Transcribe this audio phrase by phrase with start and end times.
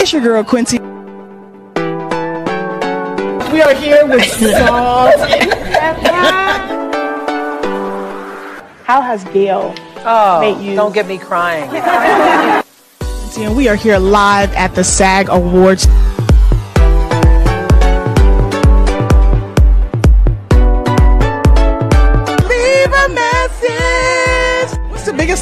[0.00, 0.78] It's your girl Quincy.
[3.52, 5.18] We are here with Salt
[8.84, 9.74] How has Gail
[10.04, 10.74] Oh, made you?
[10.76, 11.68] don't get me crying.
[13.38, 15.86] And we are here live at the SAG Awards.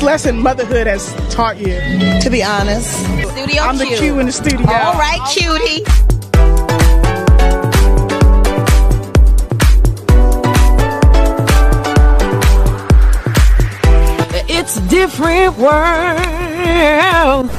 [0.06, 1.74] Lesson motherhood has taught you?
[2.20, 2.88] To be honest.
[3.32, 3.96] Studio I'm the Q.
[3.96, 4.64] Q in the studio.
[4.68, 5.82] All right, cutie.
[14.48, 16.35] It's different world.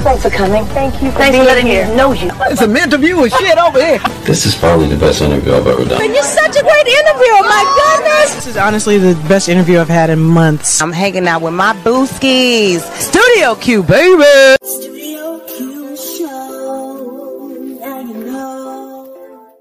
[0.07, 0.65] Thanks for coming.
[0.67, 2.29] Thank you for Thanks for letting me know you.
[2.45, 3.99] It's a interview of you and shit over here.
[4.25, 6.01] This is probably the best interview I've ever done.
[6.01, 7.33] And You're such a great interview.
[7.43, 8.35] My oh, goodness.
[8.35, 10.81] This is honestly the best interview I've had in months.
[10.81, 12.79] I'm hanging out with my booskies.
[12.99, 14.55] Studio Q, baby.
[14.63, 17.47] Studio Q Show.
[17.79, 19.57] Now you know.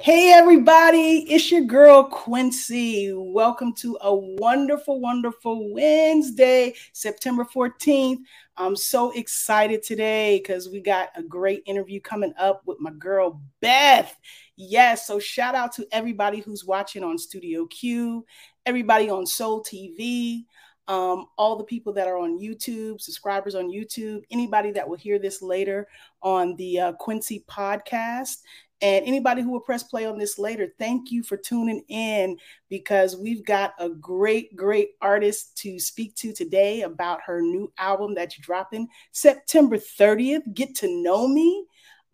[0.00, 3.12] Hey everybody, it's your girl Quincy.
[3.12, 8.18] Welcome to a wonderful, wonderful Wednesday, September 14th.
[8.60, 13.40] I'm so excited today because we got a great interview coming up with my girl
[13.60, 14.12] Beth.
[14.56, 18.26] Yes, so shout out to everybody who's watching on Studio Q,
[18.66, 20.44] everybody on Soul TV,
[20.88, 25.20] um, all the people that are on YouTube, subscribers on YouTube, anybody that will hear
[25.20, 25.86] this later
[26.20, 28.38] on the uh, Quincy podcast.
[28.80, 32.36] And anybody who will press play on this later, thank you for tuning in
[32.68, 38.14] because we've got a great, great artist to speak to today about her new album
[38.14, 40.54] that's dropping September 30th.
[40.54, 41.64] Get to know me.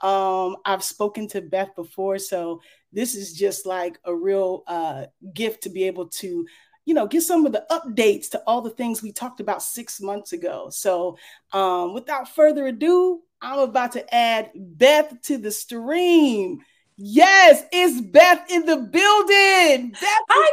[0.00, 2.60] Um, I've spoken to Beth before, so
[2.92, 6.46] this is just like a real uh, gift to be able to,
[6.84, 10.00] you know, get some of the updates to all the things we talked about six
[10.00, 10.68] months ago.
[10.70, 11.16] So,
[11.52, 16.60] um, without further ado, I'm about to add Beth to the stream.
[16.96, 19.90] Yes, it's Beth in the building.
[19.90, 20.50] Beth Hi,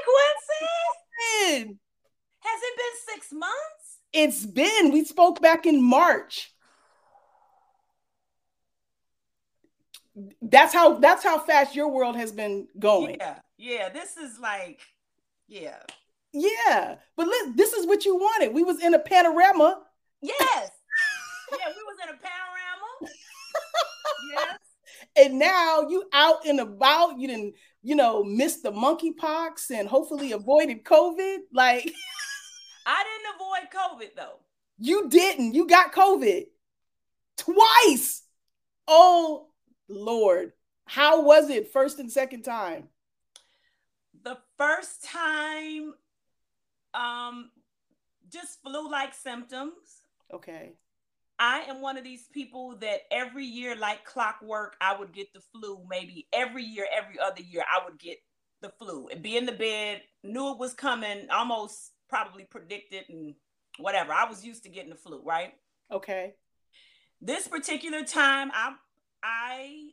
[1.45, 1.61] Quincy.
[1.63, 1.79] in.
[2.39, 3.99] Has it been six months?
[4.13, 4.91] It's been.
[4.91, 6.51] We spoke back in March.
[10.41, 13.17] That's how that's how fast your world has been going.
[13.19, 13.89] Yeah, yeah.
[13.89, 14.81] This is like,
[15.47, 15.77] yeah.
[16.33, 16.95] Yeah.
[17.15, 18.53] But this is what you wanted.
[18.53, 19.81] We was in a panorama.
[20.21, 20.71] Yes.
[21.51, 23.13] yeah, we was in a panorama.
[24.31, 24.57] yes.
[25.17, 27.19] and now you out and about.
[27.19, 31.37] You didn't, you know, miss the monkeypox and hopefully avoided COVID.
[31.53, 31.91] Like
[32.85, 34.39] I didn't avoid COVID though.
[34.79, 35.53] you didn't.
[35.53, 36.45] You got COVID
[37.37, 38.23] twice.
[38.87, 39.47] Oh
[39.89, 40.53] Lord.
[40.85, 42.89] How was it first and second time?
[44.23, 45.93] The first time,
[46.93, 47.51] um,
[48.31, 49.73] just flu-like symptoms.
[50.33, 50.73] Okay.
[51.39, 55.41] I am one of these people that every year, like clockwork, I would get the
[55.51, 55.83] flu.
[55.89, 58.17] Maybe every year, every other year, I would get
[58.61, 63.33] the flu and be in the bed, knew it was coming, almost probably predicted and
[63.79, 64.13] whatever.
[64.13, 65.53] I was used to getting the flu, right?
[65.91, 66.35] Okay.
[67.21, 68.73] This particular time, I,
[69.23, 69.89] I,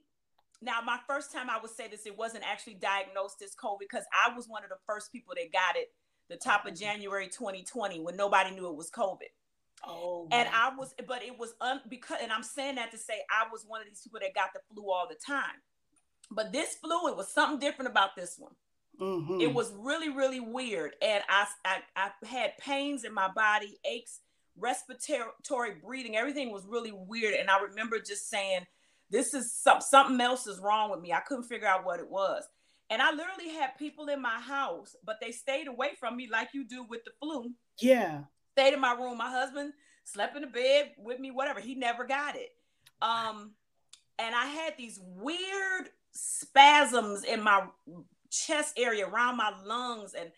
[0.60, 4.04] now my first time I would say this, it wasn't actually diagnosed as COVID because
[4.12, 5.88] I was one of the first people that got it
[6.28, 9.30] the top of January 2020 when nobody knew it was COVID.
[9.86, 10.28] Oh.
[10.30, 13.50] And I was, but it was un because, and I'm saying that to say I
[13.50, 15.62] was one of these people that got the flu all the time.
[16.30, 18.52] But this flu, it was something different about this one.
[19.00, 19.40] Mhm.
[19.40, 24.20] It was really, really weird, and I, I, I had pains in my body, aches,
[24.56, 27.34] respiratory breathing, everything was really weird.
[27.34, 28.66] And I remember just saying,
[29.08, 32.10] "This is some, something else is wrong with me." I couldn't figure out what it
[32.10, 32.42] was.
[32.90, 36.48] And I literally had people in my house, but they stayed away from me like
[36.54, 37.50] you do with the flu
[37.80, 38.20] yeah.
[38.52, 39.18] stayed in my room.
[39.18, 39.72] My husband
[40.04, 41.60] slept in the bed with me, whatever.
[41.60, 42.50] He never got it.
[43.02, 43.52] Um,
[44.18, 47.66] and I had these weird spasms in my
[48.30, 50.14] chest area around my lungs.
[50.14, 50.30] And,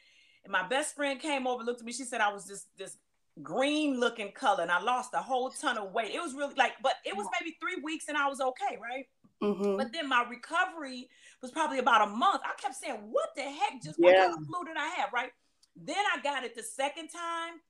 [0.45, 1.93] and my best friend came over, looked at me.
[1.93, 2.97] She said I was just this
[3.43, 6.15] green looking color, and I lost a whole ton of weight.
[6.15, 9.07] It was really like, but it was maybe three weeks, and I was okay, right?
[9.43, 9.77] Mhm.
[9.79, 11.09] But then my recovery
[11.41, 12.43] was probably about a month.
[12.45, 13.83] I kept saying, "What the heck?
[13.83, 15.33] Just what kind of flu did I have?" Right?
[15.77, 17.63] Then I got it the second time,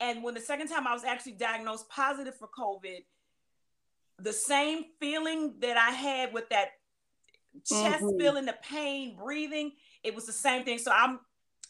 [0.00, 3.06] and when the second time I was actually diagnosed positive for COVID,
[4.18, 6.72] the same feeling that I had with that
[7.64, 8.18] chest Mhm.
[8.20, 10.78] feeling, the pain, breathing, it was the same thing.
[10.78, 11.20] So I'm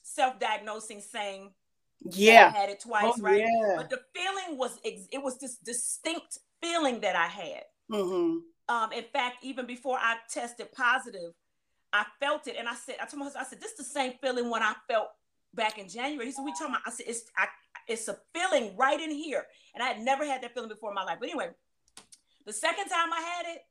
[0.03, 1.55] self-diagnosing, saying
[2.01, 2.51] that I Yeah.
[2.51, 3.39] had it twice, Oh, right?
[3.39, 3.77] yeah.
[3.77, 8.43] But the feeling was it was this distinct feeling that I had Mhm.
[8.69, 11.33] Um, in fact, even before I tested positive,
[11.93, 13.85] I felt it, and I said, I told my husband, I said, this is the
[13.85, 15.09] same feeling when I felt
[15.55, 16.27] back in January.
[16.27, 17.47] He said, we talking about, I said, it's, I,
[17.87, 20.95] it's a feeling right in here, and I had never had that feeling before in
[20.95, 21.17] my life.
[21.21, 21.49] But anyway,
[22.49, 23.63] The second time I had it,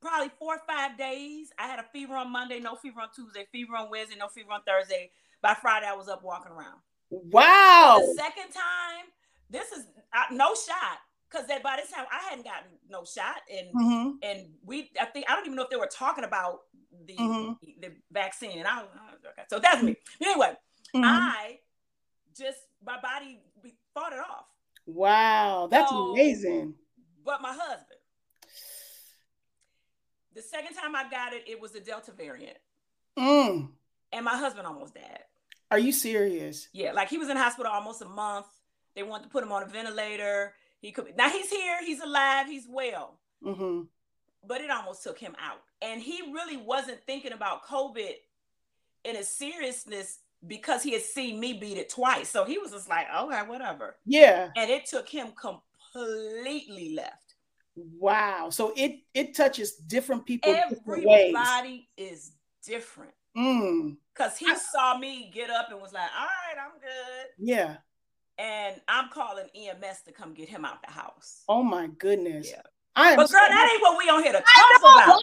[0.00, 1.52] probably four or five days.
[1.58, 4.50] I had a fever on Monday, no fever on Tuesday, fever on Wednesday, no fever
[4.50, 5.10] on Thursday.
[5.42, 6.80] By Friday, I was up walking around.
[7.10, 7.98] Wow.
[8.00, 9.04] The second time,
[9.50, 11.00] this is uh, no shot
[11.32, 15.06] because that by this time I hadn't gotten no shot, and hmm and we I
[15.06, 16.62] think I don't even know if they were talking about
[17.06, 17.56] the Mhm.
[17.80, 18.90] the vaccine, and I was
[19.32, 19.44] okay.
[19.48, 19.96] So that's me.
[20.20, 20.56] Anyway,
[20.94, 21.02] Mhm.
[21.04, 21.60] I
[22.36, 24.46] just my body we fought it off,
[24.86, 25.68] Wow.
[25.70, 26.74] That's So- amazing.
[27.24, 27.98] but my husband.
[30.34, 32.56] The second time I got it, it was the Delta variant,
[33.18, 33.70] Mm.
[34.12, 35.24] and my husband almost died.
[35.70, 36.68] Are you serious?
[36.72, 38.46] Yeah, like he was in the hospital almost a month.
[38.94, 40.54] They wanted to put him on a ventilator.
[40.82, 43.82] He could now he's here, he's alive, he's well, hmm
[44.46, 45.60] but it almost took him out.
[45.80, 48.14] And he really wasn't thinking about COVID
[49.04, 52.28] in a seriousness because he had seen me beat it twice.
[52.28, 53.96] So he was just like, okay, whatever.
[54.04, 54.48] Yeah.
[54.56, 57.34] And it took him completely left.
[57.74, 58.50] Wow.
[58.50, 60.54] So it it touches different people.
[60.54, 62.32] Everybody is
[62.66, 63.14] different.
[63.36, 63.96] Mm.
[64.14, 67.28] Cause he saw me get up and was like, all right, I'm good.
[67.38, 67.76] Yeah.
[68.42, 71.44] And I'm calling EMS to come get him out the house.
[71.48, 72.50] Oh my goodness.
[72.50, 72.62] Yeah.
[72.96, 75.20] I But girl, so- that ain't what we on here to talk I know, about.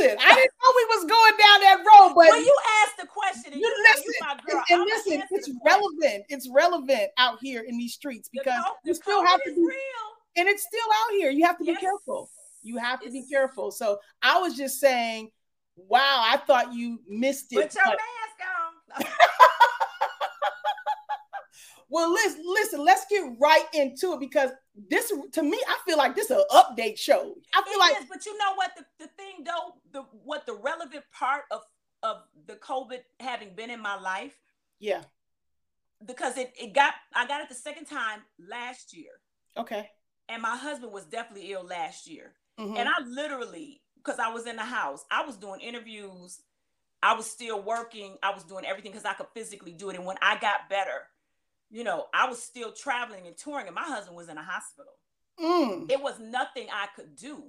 [0.00, 3.06] Listen, I didn't know we was going down that road, but When you ask the
[3.06, 6.24] question and you you, listen, you my and, girl, and I'ma listen, it's the relevant.
[6.30, 9.60] It's relevant out here in these streets The because co- you still have to be,
[9.60, 10.06] real.
[10.36, 11.30] and it's still out here.
[11.30, 12.30] You have to be careful.
[12.62, 13.70] You have to be careful.
[13.70, 15.30] So I was just saying,
[15.76, 17.56] wow, I thought you missed it.
[17.56, 17.98] Put your but-
[18.96, 19.12] mask on.
[21.90, 24.50] well, listen, listen, let's get right into it because
[24.88, 27.34] this to me, I feel like this is an update show.
[27.54, 28.72] I feel It like is, but you know what?
[28.76, 31.62] The, the thing though, the what the relevant part of
[32.02, 34.36] of the COVID having been in my life,
[34.78, 35.02] yeah,
[36.04, 39.10] because it, it got I got it the second time last year.
[39.56, 39.90] okay.
[40.30, 42.34] And my husband was definitely ill last year.
[42.60, 42.76] Mhm.
[42.76, 46.40] And I literally, because I was in the house, I was doing interviews,
[47.02, 49.96] I was still working, I was doing everything because I could physically do it.
[49.96, 51.08] And when I got better,
[51.70, 54.92] you know, I was still traveling and touring, and my husband was in a hospital.
[55.40, 55.90] Mm.
[55.90, 57.44] It was nothing I could do.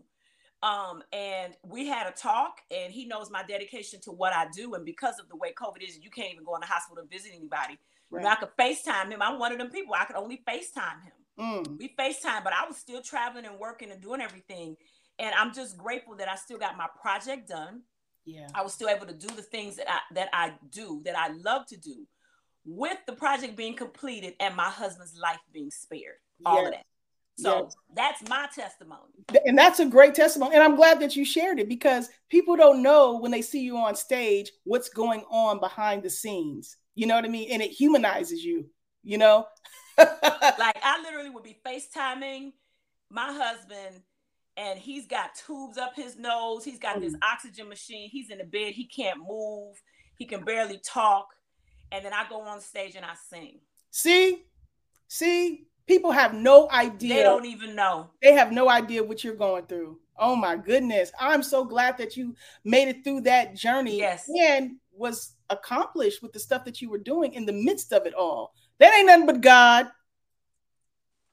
[0.61, 4.73] Um, and we had a talk, and he knows my dedication to what I do.
[4.73, 7.09] And because of the way COVID is, you can't even go in the hospital and
[7.09, 7.79] visit anybody.
[8.11, 8.39] You know, I Right.
[8.39, 9.21] could FaceTime him.
[9.21, 9.93] I'm one of them people.
[9.93, 11.77] I could only FaceTime him Mm.
[11.77, 14.75] we FaceTime, but I was still traveling and working and doing everything.
[15.19, 17.83] And I'm just grateful that I still got my project done.
[18.25, 18.47] Yeah.
[18.53, 21.29] I was still able to do the things that I that I do, that I
[21.29, 22.05] love to do,
[22.69, 26.15] with the project being completed and my husband's life being spared.
[26.45, 26.85] All of that.
[27.37, 27.75] So Yes.
[27.95, 29.13] that's my testimony.
[29.45, 30.55] And that's a great testimony.
[30.55, 33.77] And I'm glad that you shared it because people don't know when they see you
[33.77, 36.77] on stage what's going on behind the scenes.
[36.95, 37.49] You know what I mean?
[37.51, 38.69] And it humanizes you,
[39.03, 39.47] you know?
[39.97, 42.53] Like I literally would be FaceTiming
[43.09, 44.01] my husband,
[44.55, 46.63] and he's got tubes up his nose.
[46.63, 47.19] He's got this mm.
[47.21, 48.09] oxygen machine.
[48.09, 48.73] He's in the bed.
[48.73, 49.75] He can't move.
[50.17, 51.27] He can barely talk.
[51.91, 53.59] And then I go on stage and I sing.
[53.89, 54.43] see,
[55.07, 57.15] see, people have no idea.
[57.15, 58.11] They don't even know.
[58.21, 59.99] they have no idea what you're going through.
[60.17, 61.11] Oh my goodness.
[61.19, 64.29] I'm so glad that you made it through that journey Yes.
[64.41, 68.13] and was accomplished with the stuff that you were doing in the midst of it
[68.13, 68.53] all.
[68.79, 69.87] That ain't nothing but God.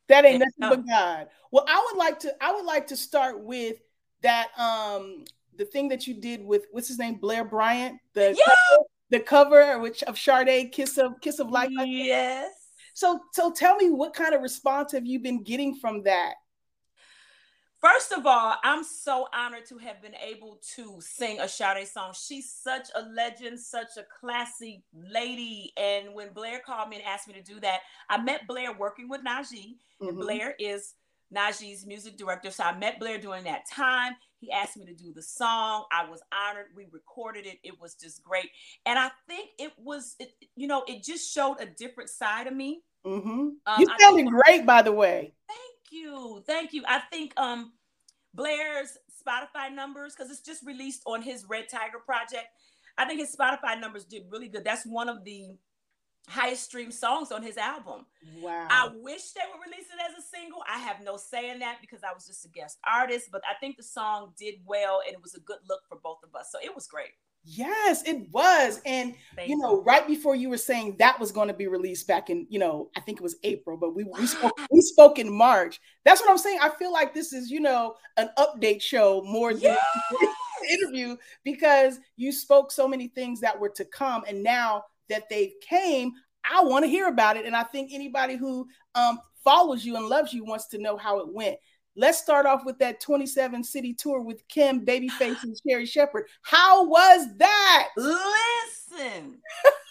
[0.09, 1.29] That ain't nothing but God.
[1.51, 3.77] Well, I would like to I would like to start with
[4.23, 5.25] that um
[5.57, 8.77] the thing that you did with what's his name Blair Bryant the Yeah.
[9.11, 11.71] The cover which of Sade Kiss of Kiss of Life.
[11.71, 12.53] Yes.
[12.95, 16.35] So so tell me what kind of response have you been getting from that?
[17.79, 22.15] First of all, I'm so honored to have been able to sing a Sade song.
[22.15, 25.73] She's such a legend, such a classy lady.
[25.77, 29.09] And when Blair called me and asked me to do that, I met Blair working
[29.09, 29.77] with Najee.
[30.01, 30.21] And Mhm.
[30.21, 30.95] Blair is
[31.33, 32.51] Najee's music director.
[32.51, 34.17] So I met Blair during that time.
[34.39, 35.85] He asked me to do the song.
[35.91, 36.67] I was honored.
[36.75, 37.59] We recorded it.
[37.63, 38.51] It was just great.
[38.85, 42.55] And I think it was, it, you know, it just showed a different side of
[42.55, 42.83] me.
[43.05, 43.57] Mhm.
[43.67, 45.33] Um, you sounded great, by the way.
[45.49, 46.43] Thank you.
[46.47, 46.83] Thank you.
[46.87, 47.73] I think um
[48.35, 52.47] Blair's Spotify numbers, because it's just released on his Red Tiger project.
[52.99, 54.65] I think his Spotify numbers did really good.
[54.65, 55.57] That's one of the
[56.29, 58.07] highest streamed songs on his album.
[58.41, 58.67] Wow.
[58.71, 60.63] I wish they would release it as a single.
[60.69, 63.55] I have no say in that because I was just a guest artist, but I
[63.61, 66.49] think the song did well and it was a good look for both of us.
[66.51, 67.11] So it was great.
[67.45, 68.81] yes, it was.
[68.85, 72.09] And Thank you know, right before you were saying that was going to be released
[72.09, 75.19] back in, you know, I think it was April, but we we spoke we spoke
[75.21, 75.81] in March.
[76.05, 76.59] That's what I'm saying.
[76.61, 79.79] I feel like this is, you know, an update show more than Yes!
[80.21, 80.29] an
[80.71, 85.55] interview because you spoke so many things that were to come and now that they
[85.61, 86.13] came,
[86.51, 90.07] I want to hear about it and I think anybody who um follows you and
[90.07, 91.57] loves you wants to know how it went.
[91.97, 96.27] let's start off with that 27 city tour with Kem, Babyface, and Sherri Shepherd.
[96.43, 97.89] How was that?
[97.97, 99.39] Listen.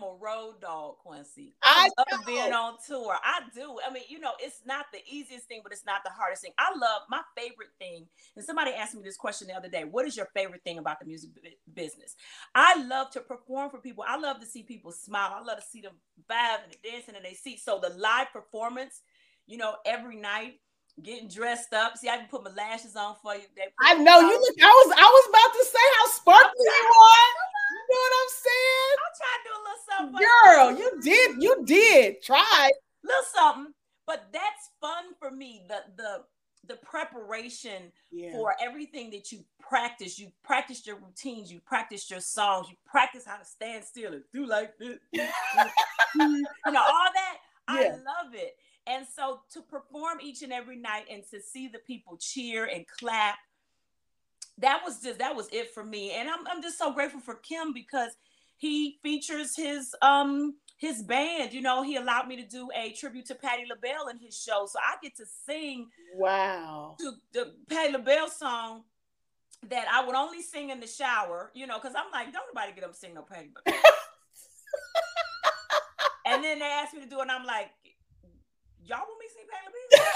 [0.00, 1.54] Am a road dog, Quincy.
[1.62, 2.26] I I love know.
[2.26, 3.16] being on tour.
[3.22, 3.78] I do.
[3.86, 6.52] I mean, you know, it's not the easiest thing, but it's not the hardest thing.
[6.58, 8.06] I love my favorite thing.
[8.36, 11.00] And somebody asked me this question the other day What is your favorite thing about
[11.00, 12.16] the music bu- business?
[12.54, 14.04] I love to perform for people.
[14.06, 15.36] I love to see people smile.
[15.36, 15.92] I love to see them
[16.30, 17.64] vibing and dancing in their seats.
[17.64, 19.02] So the live performance,
[19.46, 20.60] you know, every night,
[21.02, 21.96] getting dressed up.
[21.96, 23.42] See, I can put my lashes on for you.
[23.80, 24.56] I know you look.
[24.62, 27.49] I was I was about to say how sparkly you are.
[27.90, 28.96] Know what I'm saying?
[29.02, 30.22] I'm trying to do a little something.
[30.22, 32.22] Girl, you did, you did.
[32.22, 32.70] Try.
[33.02, 33.72] little something
[34.06, 36.24] but that's fun for me the the
[36.66, 38.32] the preparation Yeah.
[38.32, 43.24] for everything that you practice you practice your routines you practice your songs you practice
[43.24, 45.22] how to stand still and do like this you
[46.66, 47.36] know all that
[47.68, 48.56] i love it
[48.86, 52.84] and so to perform each and every night and to see the people cheer and
[52.88, 53.38] clap
[54.60, 57.34] that was just that was it for me and i'm, I'm just so grateful for
[57.36, 58.12] kem because
[58.56, 63.26] he features his um his band you know he allowed me to do a tribute
[63.26, 66.96] to patti labelle in his show so i get to sing Wow.
[67.00, 68.82] to the patti labelle song
[69.68, 72.72] that i would only sing in the shower you know because i'm like don't nobody
[72.72, 73.80] get up and sing no patti LaBelle.
[76.26, 77.70] and then they asked me to do it and i'm like
[78.84, 80.06] y'all want me to sing patti labelle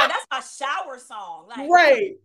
[0.00, 2.16] and that's my shower song like Right.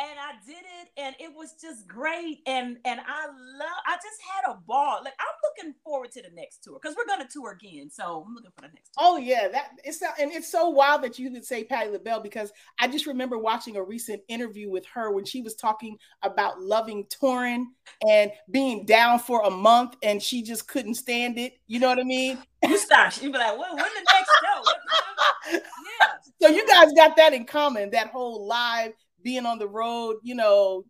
[0.00, 2.38] And I did it, and it was just great.
[2.46, 3.78] And and I love.
[3.84, 5.00] I just had a ball.
[5.04, 7.90] Like I'm looking forward to the next tour because we're gonna tour again.
[7.90, 9.04] So I'm looking for the next tour.
[9.04, 12.20] Oh yeah, that it's not, and it's so wild that you could say Patti LaBelle
[12.20, 16.60] because I just remember watching a recent interview with her when she was talking about
[16.60, 17.72] loving touring
[18.08, 21.54] and being down for a month and she just couldn't stand it.
[21.66, 22.38] You know what I mean?
[22.62, 23.20] You start.
[23.20, 25.60] You be like, well, when the next show?
[26.00, 26.18] Yeah.
[26.42, 30.34] So you guys got that in common, that whole live being on the road, you
[30.34, 30.84] know,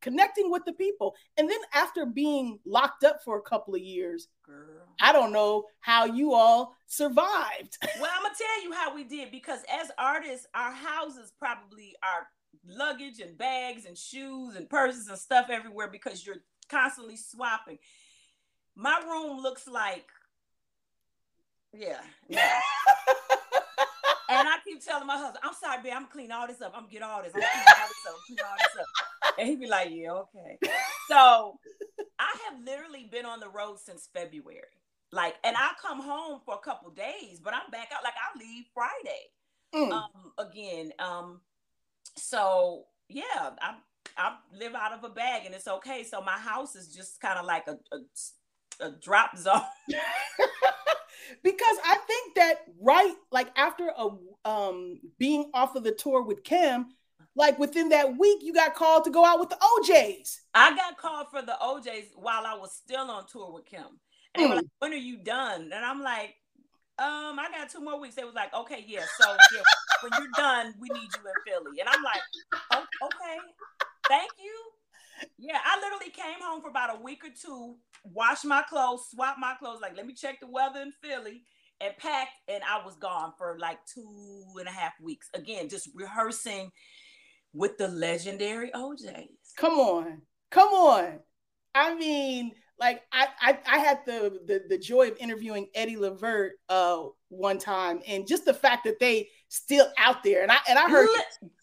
[0.00, 1.14] connecting with the people.
[1.36, 4.80] And then after being locked up for a couple of years, Girl.
[5.00, 7.78] I don't know how you all survived.
[8.00, 12.26] Well, I'm gonna tell you how we did because as artists, our houses probably are
[12.66, 17.78] luggage and bags and shoes and purses and stuff everywhere because you're constantly swapping.
[18.74, 20.06] My room looks like,
[21.72, 22.60] yeah, yeah.
[24.30, 26.72] and I keep telling my husband, I'm sorry, babe, I'm gonna clean all this up.
[26.74, 27.32] I'm gonna get all this.
[27.34, 28.14] I'm gonna clean all this up.
[28.26, 29.34] Clean all this up.
[29.38, 30.58] And he'd be like, Yeah, okay.
[31.08, 31.58] So
[32.18, 34.60] I have literally been on the road since February.
[35.12, 38.04] Like, and I come home for a couple days, but I'm back out.
[38.04, 39.26] Like, I leave Friday
[39.74, 39.92] Mm.
[39.92, 40.92] um again.
[40.98, 41.40] Um,
[42.16, 43.76] so yeah, I
[44.16, 46.02] I live out of a bag and it's okay.
[46.04, 49.60] So my house is just kind of like a, a a drop zone.
[51.42, 54.08] because I think that right, like after a
[54.44, 56.90] um being off of the tour with Kem,
[57.36, 60.42] like within that week, you got called to go out with the O'Jays.
[60.54, 64.00] I got called for the O'Jays while I was still on tour with Kem.
[64.34, 64.56] And they were Mm.
[64.56, 65.70] like, when are you done?
[65.72, 66.34] And I'm like,
[66.98, 68.14] um, I got two more weeks.
[68.14, 69.06] They was like, okay, yeah.
[69.18, 69.62] So yeah,
[70.02, 71.80] when you're done, we need you in Philly.
[71.80, 72.22] And I'm like,
[72.72, 73.38] oh, okay,
[74.08, 74.54] thank you.
[75.38, 79.38] Yeah, I literally came home for about a week or two, washed my clothes, swapped
[79.38, 81.42] my clothes, like, let me check the weather in Philly,
[81.80, 85.28] and packed, and I was gone for like two and a half weeks.
[85.34, 86.70] Again, just rehearsing
[87.52, 89.54] with the legendary O'Jays.
[89.56, 91.20] Come on, come on.
[91.74, 96.52] I mean, like I I, I had the, the the joy of interviewing Eddie Levert
[96.68, 100.78] uh one time, and just the fact that they still out there, and I and
[100.78, 101.08] I heard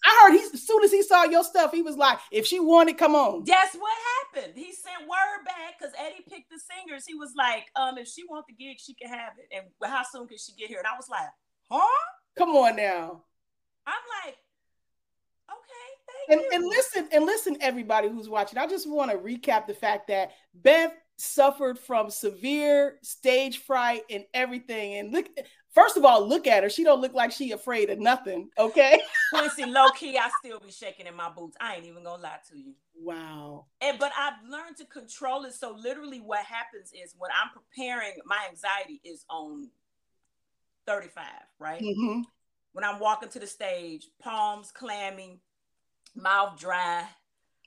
[0.05, 2.59] I heard he as soon as he saw your stuff, he was like, if she
[2.59, 3.43] wanted, come on.
[3.45, 3.91] That's what
[4.35, 4.53] happened.
[4.55, 7.05] He sent word back because Eddie picked the singers.
[7.07, 9.47] He was like, um, if she want the gig, she can have it.
[9.55, 10.79] And how soon can she get here?
[10.79, 11.29] And I was like,
[11.71, 11.87] huh?
[12.37, 13.23] Come on now.
[13.87, 13.93] I'm
[14.25, 14.35] like,
[15.49, 16.49] okay, thank And, you.
[16.53, 18.59] and listen, and listen, everybody who's watching.
[18.59, 24.25] I just want to recap the fact that Beth suffered from severe stage fright and
[24.33, 24.95] everything.
[24.95, 25.27] And look,
[25.77, 26.69] first of all, look at her.
[26.69, 28.49] She don't look like she afraid of nothing.
[28.57, 28.99] Okay.
[29.33, 31.55] Quincy, low key, I still be shaking in my boots.
[31.61, 32.73] I ain't even gonna lie to you.
[32.99, 33.65] Wow.
[33.79, 35.53] And but I've learned to control it.
[35.53, 39.69] So literally, what happens is when I'm preparing, my anxiety is on
[40.87, 41.23] 35,
[41.59, 41.81] right?
[41.81, 42.21] hmm
[42.73, 45.41] When I'm walking to the stage, palms clammy,
[46.15, 47.05] mouth dry.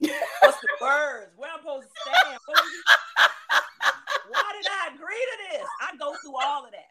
[0.00, 1.30] What's the words?
[1.36, 2.40] Where I'm supposed to stand?
[2.46, 3.30] What is it?
[4.30, 5.68] Why did I agree to this?
[5.80, 6.90] I go through all of that.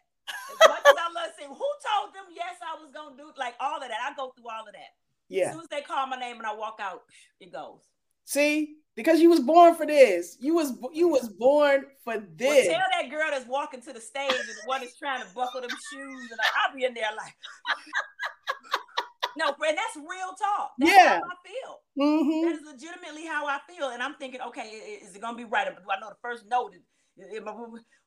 [0.50, 3.54] As much as I love saying, who told them yes I was gonna do like
[3.60, 3.98] all of that?
[4.04, 4.92] I go through all of that.
[5.28, 5.46] Yeah.
[5.48, 7.02] As soon as they call my name and I walk out,
[7.40, 7.80] it goes.
[8.24, 10.36] See, because you was born for this.
[10.40, 12.66] You was you was born for Well, this.
[12.66, 15.60] tell that girl that's walking to the stage and the one is trying to buckle
[15.60, 17.34] them shoes, and I'll be in there like,
[19.36, 20.72] no, friend, that's real talk.
[20.78, 21.20] That's Yeah.
[21.20, 21.80] how I feel.
[21.98, 22.42] Mhm.
[22.44, 24.68] That is legitimately how I feel, and I'm thinking, okay,
[25.02, 25.66] is it gonna be right?
[25.66, 26.74] Do I know the first note?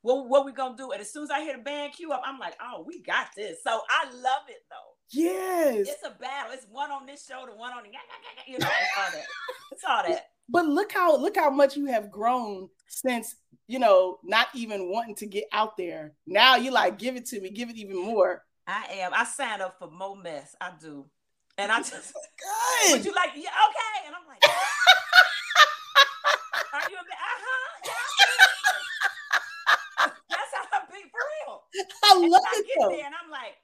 [0.02, 0.92] What what we gonna do?
[0.92, 3.28] And as soon as I hear the band cue up, I'm like, oh, we got
[3.36, 3.58] this.
[3.62, 4.94] So I love it though.
[5.10, 5.88] Yes.
[5.88, 6.52] It's a battle.
[6.52, 7.90] It's one on this shoulder, one on the,
[8.50, 9.24] you know, it's all that.
[9.72, 10.26] It's all that.
[10.46, 13.34] But look how look how much you have grown since
[13.66, 16.12] you know not even wanting to get out there.
[16.26, 18.44] Now you like give it to me, give it even more.
[18.66, 19.12] I am.
[19.14, 20.54] I signed up for Mo Mess.
[20.60, 21.06] I do,
[21.56, 22.12] and I just.
[22.12, 22.92] Good.
[22.92, 23.30] Would you like?
[23.34, 24.06] Yeah, okay.
[24.06, 24.44] And I'm like,
[26.74, 27.14] are you a bit?
[27.14, 27.80] Uh huh.
[27.86, 27.92] Yeah.
[30.28, 31.63] That's how I be for real.
[32.04, 32.88] I And love I it get though.
[32.90, 33.56] there and I'm like,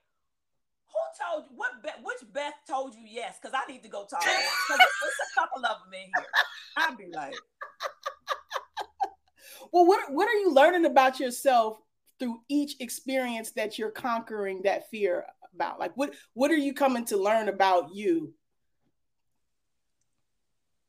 [0.87, 1.57] who told you?
[1.57, 1.81] What?
[1.83, 3.37] Beth, which Beth told you yes?
[3.41, 4.21] Because I need to go talk.
[4.21, 6.25] Because there's a couple of them in here.
[6.77, 7.33] I'd be like,
[9.71, 11.77] Well, what what are you learning about yourself
[12.19, 15.79] through each experience that you're conquering that fear about?
[15.79, 18.33] Like what what are you coming to learn about you?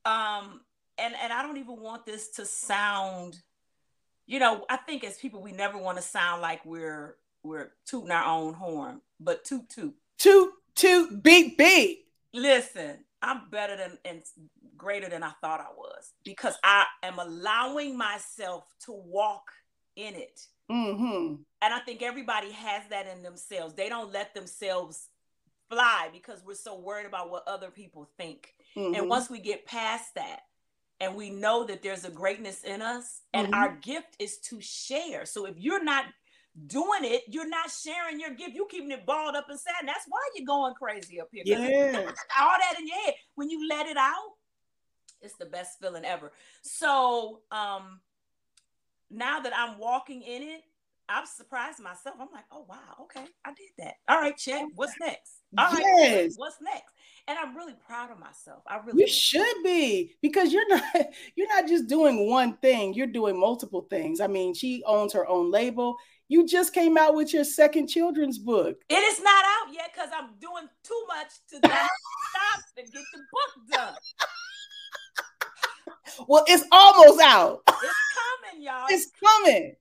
[0.05, 0.61] um,
[0.99, 3.41] and and I don't even want this to sound,
[4.33, 8.11] you know, I think as people we never want to sound like we're we're tooting
[8.11, 9.95] our own horn, but toot toot.
[10.17, 12.07] Toot toot beat beat.
[12.33, 14.23] Listen, I'm better than and
[14.75, 19.51] greater than I thought I was because I am allowing myself to walk
[19.97, 20.41] in it.
[20.71, 21.35] Mm-hmm.
[21.61, 23.75] And I think everybody has that in themselves.
[23.75, 25.09] They don't let themselves
[25.69, 28.55] fly because we're so worried about what other people think.
[28.79, 28.95] Mm-hmm.
[28.95, 30.41] And once we get past that
[31.03, 33.55] and we know that there's a greatness in us and Mhm.
[33.55, 35.27] our gift is to share.
[35.27, 36.07] So if you're not
[36.69, 38.55] doing it, you're not sharing your gift.
[38.55, 39.75] you're keeping it balled up inside.
[39.81, 41.95] And that's why you're going crazy up here Yes.
[42.41, 43.15] all that in your head.
[43.35, 44.37] When you let it out,
[45.21, 46.31] it's the best feeling ever.
[46.63, 48.01] So um
[49.11, 50.63] now that I'm walking in it,
[51.09, 52.15] I'm surprised myself.
[52.21, 53.97] I'm like, oh wow, okay, I did that.
[54.09, 54.67] All right, check.
[54.77, 55.43] What's next?
[55.59, 56.35] All right, Yes.
[56.37, 56.93] what's next?
[57.29, 58.63] And I'm really proud of myself.
[58.67, 60.83] I really You should be because you're not
[61.37, 64.21] you're not just doing one thing, you're doing multiple things.
[64.21, 65.97] I mean, she owns her own label.
[66.29, 68.81] You just came out with your second children's book.
[68.89, 73.19] It is not out yet because I'm doing too much to stop to get the
[73.33, 73.95] book done.
[76.29, 77.63] Well, it's almost out.
[77.69, 78.87] It's coming, y'all.
[78.91, 79.75] It's coming.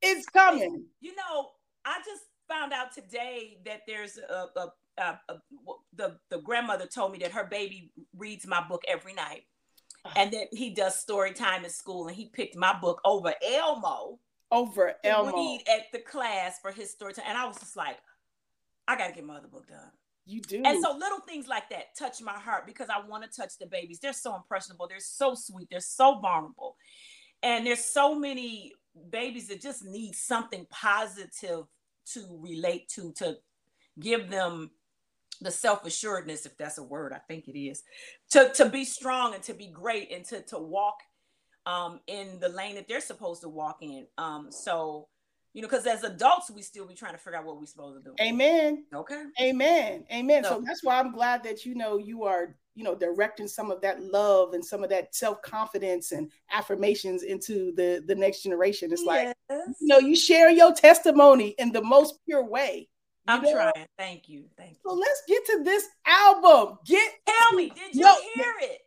[0.00, 0.86] It's coming.
[1.00, 1.50] You know,
[1.84, 5.38] I just found out today that there's a, a, Uh, uh, a, a
[5.94, 9.42] the the grandmother told me that her baby reads my book every night,
[10.04, 10.12] ah.
[10.16, 14.18] and that he does story time in school, and he picked my book over Elmo
[14.50, 15.36] Over Elmo.
[15.36, 17.98] read at the class for his story time, and I was just like,
[18.86, 19.90] I gotta get my other book done.
[20.24, 20.62] You do.
[20.64, 23.66] And so little things like that touch my heart because I want to touch the
[23.66, 23.98] babies.
[23.98, 24.86] They're so impressionable.
[24.88, 25.68] They're so sweet.
[25.70, 26.76] They're so vulnerable.
[27.42, 28.72] And there's so many
[29.10, 31.64] babies that just need something positive
[32.12, 33.36] to relate to, to
[33.98, 34.70] give them
[35.42, 37.82] the self-assuredness, if that's a word, I think it is,
[38.30, 40.96] to, to be strong and to be great and to, to walk
[41.66, 44.06] um, in the lane that they're supposed to walk in.
[44.18, 45.08] Um, so,
[45.54, 48.02] you know, because as adults, we still be trying to figure out what we're supposed
[48.02, 48.16] to do.
[48.20, 48.84] Amen.
[48.94, 49.24] Okay.
[49.40, 50.04] Amen.
[50.12, 50.44] Amen.
[50.44, 53.70] So So- that's why I'm glad that you know you are, you know, directing some
[53.70, 58.90] of that love and some of that self-confidence and affirmations into the the next generation.
[58.92, 59.68] It's like, Yes.
[59.78, 62.88] you know, you share your testimony in the most pure way.
[63.26, 63.52] You I'm know?
[63.52, 63.86] trying.
[63.98, 64.44] Thank you.
[64.56, 64.90] Thank you.
[64.90, 66.78] So let's get to this album.
[66.86, 68.80] Get Tell me, did you No, hear it?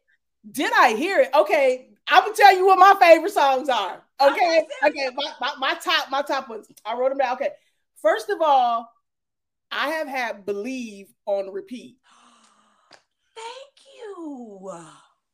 [0.51, 1.29] did I hear it?
[1.33, 4.03] Okay, I'm gonna tell you what my favorite songs are.
[4.21, 6.67] Okay, Okay, okay, my, my, my top, my top ones.
[6.85, 7.33] I wrote them down.
[7.35, 7.49] Okay,
[8.01, 8.89] first of all,
[9.71, 11.97] I have had "Believe" on repeat.
[13.35, 14.71] Thank you.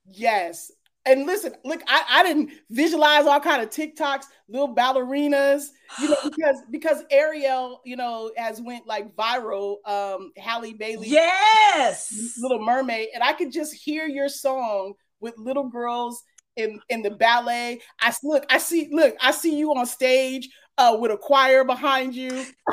[0.05, 0.71] Yes,
[1.05, 5.67] and listen, look, I, I didn't visualize all kind of TikToks, little ballerinas,
[5.99, 9.77] you know, because because Ariel, you know, has went like viral.
[9.87, 12.35] Um, Halle Bailey, Yes.
[12.39, 16.23] Little Mermaid, and I could just hear your song with little girls
[16.55, 17.81] in in the ballet.
[17.99, 22.15] I look, I see, look, I see you on stage uh, with a choir behind
[22.15, 22.29] you.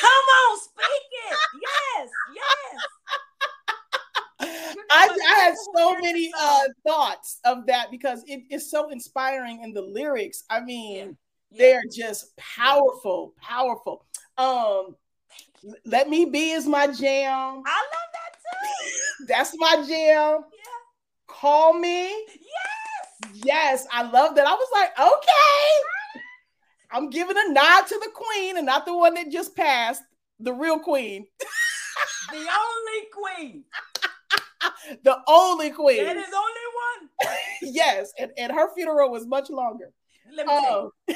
[0.00, 1.38] Come on, speak it.
[1.62, 2.08] Yes,
[4.40, 4.76] yes.
[4.92, 5.08] I.
[5.30, 9.82] I had so many uh, thoughts of that because it is so inspiring in the
[9.82, 10.44] lyrics.
[10.50, 11.16] I mean,
[11.50, 11.58] Yeah.
[11.58, 14.04] they are just powerful, powerful.
[14.38, 14.96] Um,
[15.84, 17.62] let me be is my jam.
[17.66, 19.26] I love that too.
[19.28, 20.40] That's my jam.
[20.52, 20.80] Yeah.
[21.28, 22.08] Call me.
[22.08, 23.30] Yes.
[23.44, 24.46] Yes, I love that.
[24.46, 26.20] I was like, okay.
[26.90, 30.02] I'm giving a nod to the queen and not the one that just passed,
[30.40, 31.26] the real queen,
[32.30, 33.64] The only queen.
[35.04, 36.04] the only queen.
[36.04, 36.60] There is only
[36.98, 37.36] one.
[37.62, 39.92] yes, and, and her funeral was much longer.
[40.34, 40.52] Let me.
[40.52, 40.92] Oh.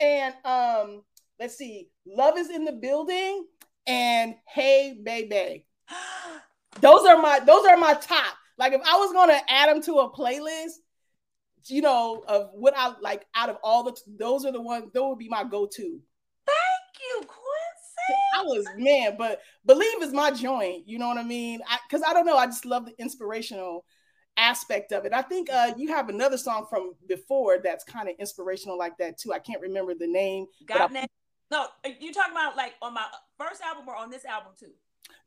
[0.00, 1.02] and um,
[1.40, 3.46] let's see, Love is in the building
[3.86, 5.66] and Hey Baby.
[6.80, 8.36] Those are my those are my top.
[8.56, 10.74] Like if I was gonna add them to a playlist,
[11.66, 15.08] you know, of what I like out of all the those are the ones, those
[15.08, 16.00] would be my go-to.
[16.46, 17.47] Thank you, Quincy.
[18.36, 20.88] I was man, but believe is my joint.
[20.88, 21.60] You know what I mean?
[21.88, 23.84] Because I, don't know, I just love the inspirational
[24.36, 25.12] aspect of it.
[25.12, 29.18] I think uh, you have another song from before that's kind of inspirational like that
[29.18, 29.32] too.
[29.32, 30.46] I can't remember the name.
[30.66, 31.08] but I-
[31.50, 31.66] No,
[32.00, 33.04] you talking about like on my
[33.38, 34.70] first album or on this album too?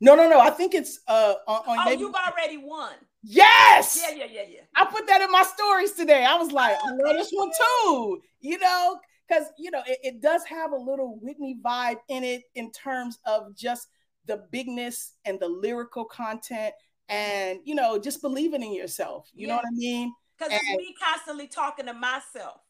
[0.00, 0.38] no, no, no.
[0.40, 2.92] I think it's uh on, on Oh, maybe- you've already won.
[3.22, 4.00] yes.
[4.00, 4.60] Yeah, yeah, yeah, yeah.
[4.74, 6.24] I put that in my stories today.
[6.24, 8.22] I was like, I love this one too.
[8.40, 8.98] You know,
[9.32, 13.18] because you know it, it does have a little Whitney vibe in it in terms
[13.24, 13.88] of just
[14.26, 16.74] the bigness and the lyrical content,
[17.08, 19.28] and you know, just believing in yourself.
[19.34, 20.12] You know what I mean?
[20.38, 22.60] Because it's me constantly talking to myself.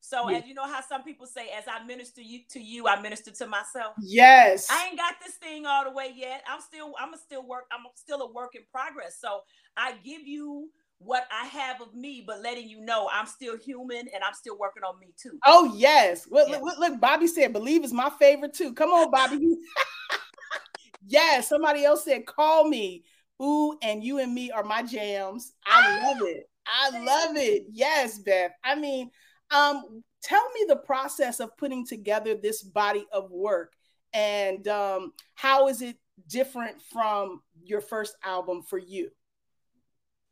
[0.00, 0.38] So Yeah.
[0.38, 3.32] as you know how some people say, as I minister you to you, I minister
[3.32, 3.94] to myself.
[4.00, 4.68] Yes.
[4.70, 6.44] I ain't got this thing all the way yet.
[6.48, 9.18] I'm still, I'm a still work, I'm still a work in progress.
[9.20, 9.40] So
[9.76, 13.98] I give you what I have of me, but letting you know I'm still human
[13.98, 15.38] and I'm still working on me too.
[15.44, 16.26] Oh yes.
[16.30, 16.58] Look, Yeah.
[16.58, 18.72] look, look, Bobby said believe is my favorite too.
[18.72, 19.38] Come on, Bobby.
[21.06, 23.04] yes, somebody else said call me.
[23.42, 25.52] Ooh, and you and me are my jams.
[25.66, 26.48] I love it.
[26.66, 27.66] I love it.
[27.70, 28.52] Yes, Beth.
[28.64, 29.10] I mean,
[29.50, 33.74] um, tell me the process of putting together this body of work
[34.12, 35.96] and um, how is it
[36.28, 39.10] different from your first album for you?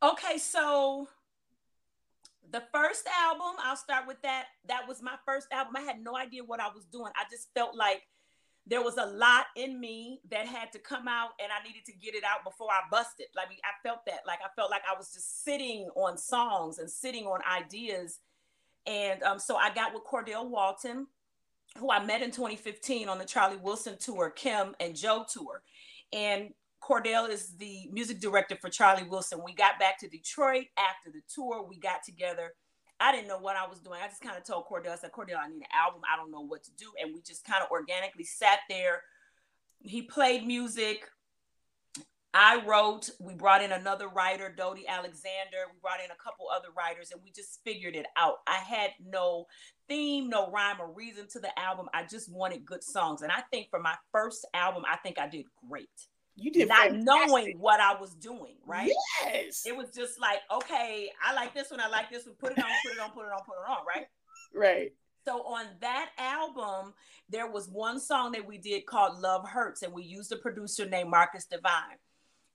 [0.05, 1.07] Okay, so
[2.51, 4.45] the first album, I'll start with that.
[4.67, 5.73] That was my first album.
[5.77, 7.11] I had no idea what I was doing.
[7.15, 8.03] I just felt like
[8.67, 11.93] there was a lot in me that had to come out and I needed to
[11.93, 13.27] get it out before I busted.
[13.35, 14.19] Like I felt that.
[14.27, 18.19] Like I felt like I was just sitting on songs and sitting on ideas.
[18.85, 21.07] And um, so I got with Cordell Walton,
[21.79, 25.63] who I met in 2015 on the Charlie Wilson tour, Kem and Joe tour.
[26.13, 29.41] And Cordell is the music director for Charlie Wilson.
[29.43, 31.65] We got back to Detroit after the tour.
[31.67, 32.53] We got together.
[32.99, 33.99] I didn't know what I was doing.
[34.01, 36.01] I just kind of told Cordell, I said, Cordell, I need an album.
[36.11, 36.85] I don't know what to do.
[37.01, 39.01] And we just kind of organically sat there.
[39.79, 41.05] He played music.
[42.33, 43.09] I wrote.
[43.19, 45.67] We brought in another writer, Dodie Alexander.
[45.71, 48.35] We brought in a couple other writers, and we just figured it out.
[48.45, 49.45] I had no
[49.87, 51.87] theme, no rhyme or reason to the album.
[51.93, 53.21] I just wanted good songs.
[53.21, 55.87] And I think for my first album, I think I did great
[56.37, 57.03] You did not fantastic.
[57.05, 58.91] knowing what I was doing, right?
[59.23, 59.63] Yes.
[59.65, 62.57] It was just like, okay, I like this one, I like this one, put it
[62.57, 64.07] on, put it on, put it on, put it on, right?
[64.53, 64.93] Right.
[65.25, 66.93] So on that album,
[67.29, 70.85] there was one song that we did called Love Hurts, and we used a producer
[70.87, 71.97] named Marcus Divine.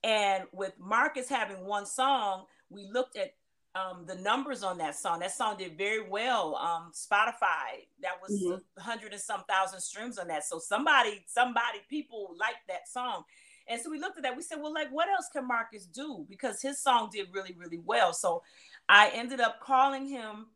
[0.03, 3.35] And with Marcus having one song, we looked at
[3.75, 5.21] um, the numbers on that song.
[5.21, 6.57] That song did very well.
[6.57, 8.61] Um, Spotify, that was Mhm.
[8.79, 10.45] hundred and some thousand streams on that.
[10.45, 13.25] So somebody, somebody, people liked that song.
[13.71, 14.37] And so we looked at that.
[14.37, 16.27] We said, well, like, what else can Marcus do?
[16.29, 18.13] Because his song did really, really well.
[18.13, 18.43] So
[18.89, 20.47] I ended up calling him,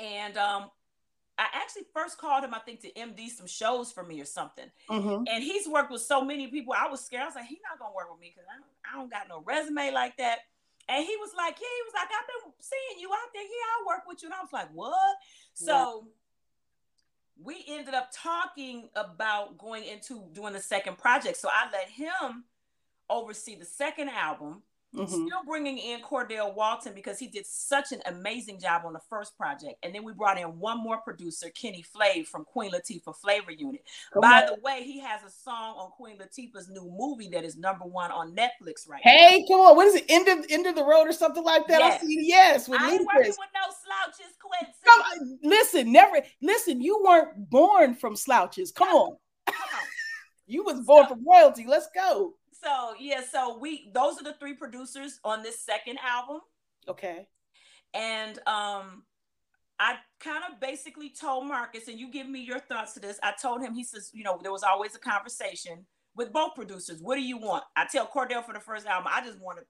[0.00, 0.70] and um,
[1.38, 4.66] I actually first called him, I think, to MD some shows for me or something.
[4.90, 5.24] Mhm.
[5.30, 6.74] And he's worked with so many people.
[6.76, 7.22] I was scared.
[7.22, 9.28] I was like, he's not gonna work with me because I don't, I don't got
[9.28, 10.40] no resume like that.
[10.88, 13.42] And he was like, yeah, he was like, I've been seeing you out there.
[13.42, 14.28] Yeah, I'll work with you.
[14.28, 15.16] And I was like, what?
[15.54, 16.08] So
[17.42, 21.36] we ended up talking about going into doing the second project.
[21.36, 22.44] So I let him
[23.10, 24.62] oversee the second album,
[24.94, 25.26] Mhm.
[25.26, 29.36] still bringing in Cordell Walton because he did such an amazing job on the first
[29.36, 29.74] project.
[29.82, 33.84] And then we brought in one more producer, Kenny Flav from Queen Latifah Flavor Unit.
[34.12, 37.56] Come By the way, he has a song on Queen Latifah's new movie that is
[37.56, 39.10] number one on Netflix right now.
[39.10, 39.76] Hey, come on.
[39.76, 40.04] What is it?
[40.08, 41.82] End of end of the road or something like that?
[41.82, 42.00] I Yes.
[42.00, 42.18] see.
[42.22, 44.72] Yes, with I ain't working with no slouches, Quincy.
[44.84, 46.80] Come on, listen, never listen.
[46.80, 48.72] You weren't born from slouches.
[48.72, 49.84] Come on, Come on.
[50.46, 51.66] you was born from royalty.
[51.66, 52.34] Let's go.
[52.66, 56.40] So yeah, so we those are the three producers on this second album.
[56.88, 57.28] Okay.
[57.94, 59.04] And um
[59.78, 63.20] I kind of basically told Marcus, and you give me your thoughts to this.
[63.22, 65.84] I told him, he says, you know, there was always a conversation
[66.16, 67.02] with both producers.
[67.02, 67.62] What do you want?
[67.76, 69.66] I tell Cordell for the first album, I just want an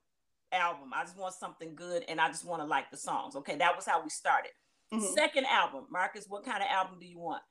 [0.53, 0.91] album.
[0.95, 3.35] I just want something good and I just want to like the songs.
[3.35, 4.51] Okay, that was how we started.
[4.93, 5.13] Mhm.
[5.13, 7.43] Second album, Marcus, what kind of album do you want?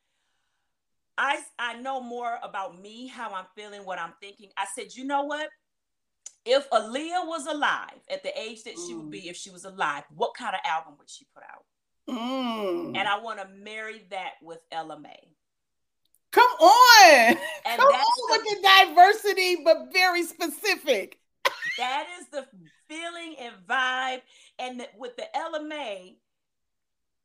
[1.18, 4.50] I I know more about me, how I'm feeling, what I'm thinking.
[4.57, 5.48] I said, you know what?
[6.44, 10.05] If Aaliyah was alive at the age that she would be if she was alive,
[10.14, 11.64] what kind of album would she put out?
[12.09, 12.96] Mm.
[12.96, 15.16] And I want to marry that with Ella Mai.
[16.31, 21.18] Come on, And come that's on with the diversity, but very specific.
[21.79, 22.46] that is the
[22.88, 24.20] feeling and vibe.
[24.59, 26.12] And with the Ella Mai,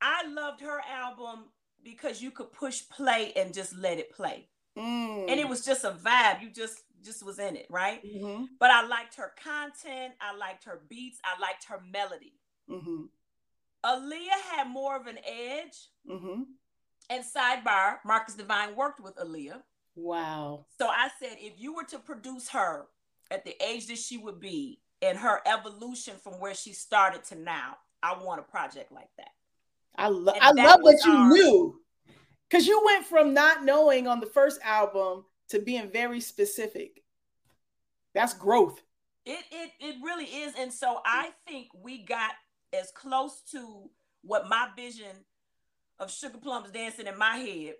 [0.00, 1.44] I loved her album
[1.84, 4.48] because you could push play and just let it play.
[4.76, 5.30] Mm.
[5.30, 6.42] And it was just a vibe.
[6.42, 8.00] You just just was in it, right?
[8.04, 12.38] Mhm, But I liked her content, I liked her beats, I liked her melody.
[12.68, 13.08] mhm,
[13.84, 15.88] Aaliyah had more of an edge.
[16.06, 16.46] mhm.
[17.10, 19.62] And sidebar, Marcus Divine worked with Aaliyah.
[19.96, 20.66] Wow.
[20.78, 22.86] So I said, if you were to produce her
[23.30, 27.34] at the age that she would be and her evolution from where she started to
[27.34, 29.32] now, I want a project like that.
[29.96, 31.78] I love I that love that you our- knew.
[32.50, 37.02] Cause you went from not knowing on the first album to being very specific.
[38.14, 38.82] That's growth.
[39.24, 40.54] It it it really is.
[40.58, 42.32] And so I think we got
[42.72, 43.88] as close to
[44.22, 45.24] what my vision
[45.98, 47.74] of Sugar Plums dancing in my head.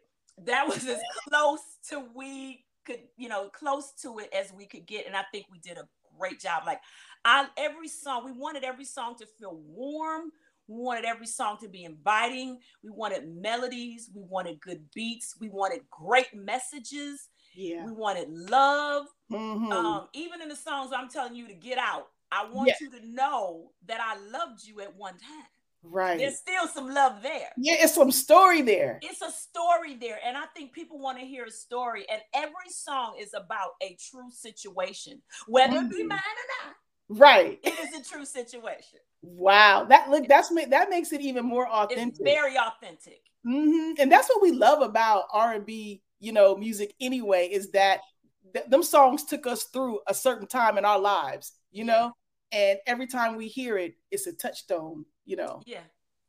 [0.44, 4.86] That was as close to we could, you know, close to it as we could
[4.86, 5.06] get.
[5.06, 5.86] And I think we did a
[6.18, 6.62] great job.
[6.64, 6.80] Like
[7.26, 10.30] I every song, we wanted every song to feel warm.
[10.72, 12.58] We wanted every song to be inviting.
[12.82, 14.10] We wanted melodies.
[14.14, 15.34] We wanted good beats.
[15.38, 17.28] We wanted great messages.
[17.54, 17.84] Yeah.
[17.84, 19.06] We wanted love.
[19.30, 19.70] Mhm.
[19.72, 22.74] Um, even in the songs I'm telling you to get out, I want Yeah.
[22.80, 25.46] you to know that I loved you at one time.
[25.84, 26.16] right.
[26.18, 27.52] There's still some love there.
[27.56, 29.00] yeah, it's some story there.
[29.02, 32.08] It's a story there, and I think people want to hear a story.
[32.08, 36.08] And every song is about a true situation, whether it be Mhm.
[36.08, 36.76] mine or not.
[37.18, 37.58] Right.
[37.62, 38.98] It is a true situation.
[39.22, 39.84] Wow.
[39.84, 42.08] That look that's that makes it even more authentic.
[42.08, 43.22] It's very authentic.
[43.46, 43.94] Mhm.
[43.98, 48.00] And that's what we love about R&B, you know, music anyway is that
[48.54, 52.12] th- them songs took us through a certain time in our lives, you know?
[52.52, 55.80] And every time we hear it, it's a touchstone, you know, Yeah.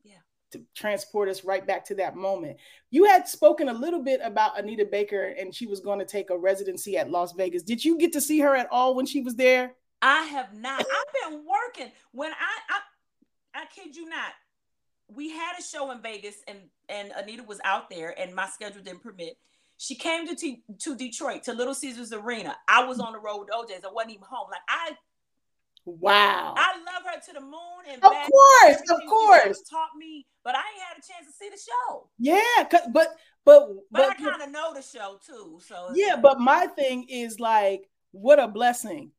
[0.02, 0.14] Yeah.
[0.52, 2.58] to transport us right back to that moment.
[2.90, 6.30] You had spoken a little bit about Anita Baker and she was going to take
[6.30, 7.62] a residency at Las Vegas.
[7.62, 9.74] Did you get to see her at all when she was there?
[10.04, 10.80] I have not.
[10.80, 11.90] I've been working.
[12.12, 12.74] When I,
[13.54, 14.32] I, I kid you not,
[15.08, 18.82] we had a show in Vegas, and and Anita was out there, and my schedule
[18.82, 19.38] didn't permit.
[19.78, 22.54] She came to T, to Detroit to Little Caesars Arena.
[22.68, 23.84] I was on the road with O'Jays.
[23.84, 24.48] I wasn't even home.
[24.50, 24.92] Like I,
[25.86, 26.54] Wow.
[26.56, 28.30] I love her to the moon and Of back.
[28.30, 29.62] course, of Everything she course.
[29.68, 32.08] Taught me, but I ain't had a chance to see the show.
[32.18, 33.08] yeah, 'cause- but
[33.44, 35.60] but But, I but, kind of know the show too.
[35.66, 39.12] So yeah, but my thing is like, what a blessing.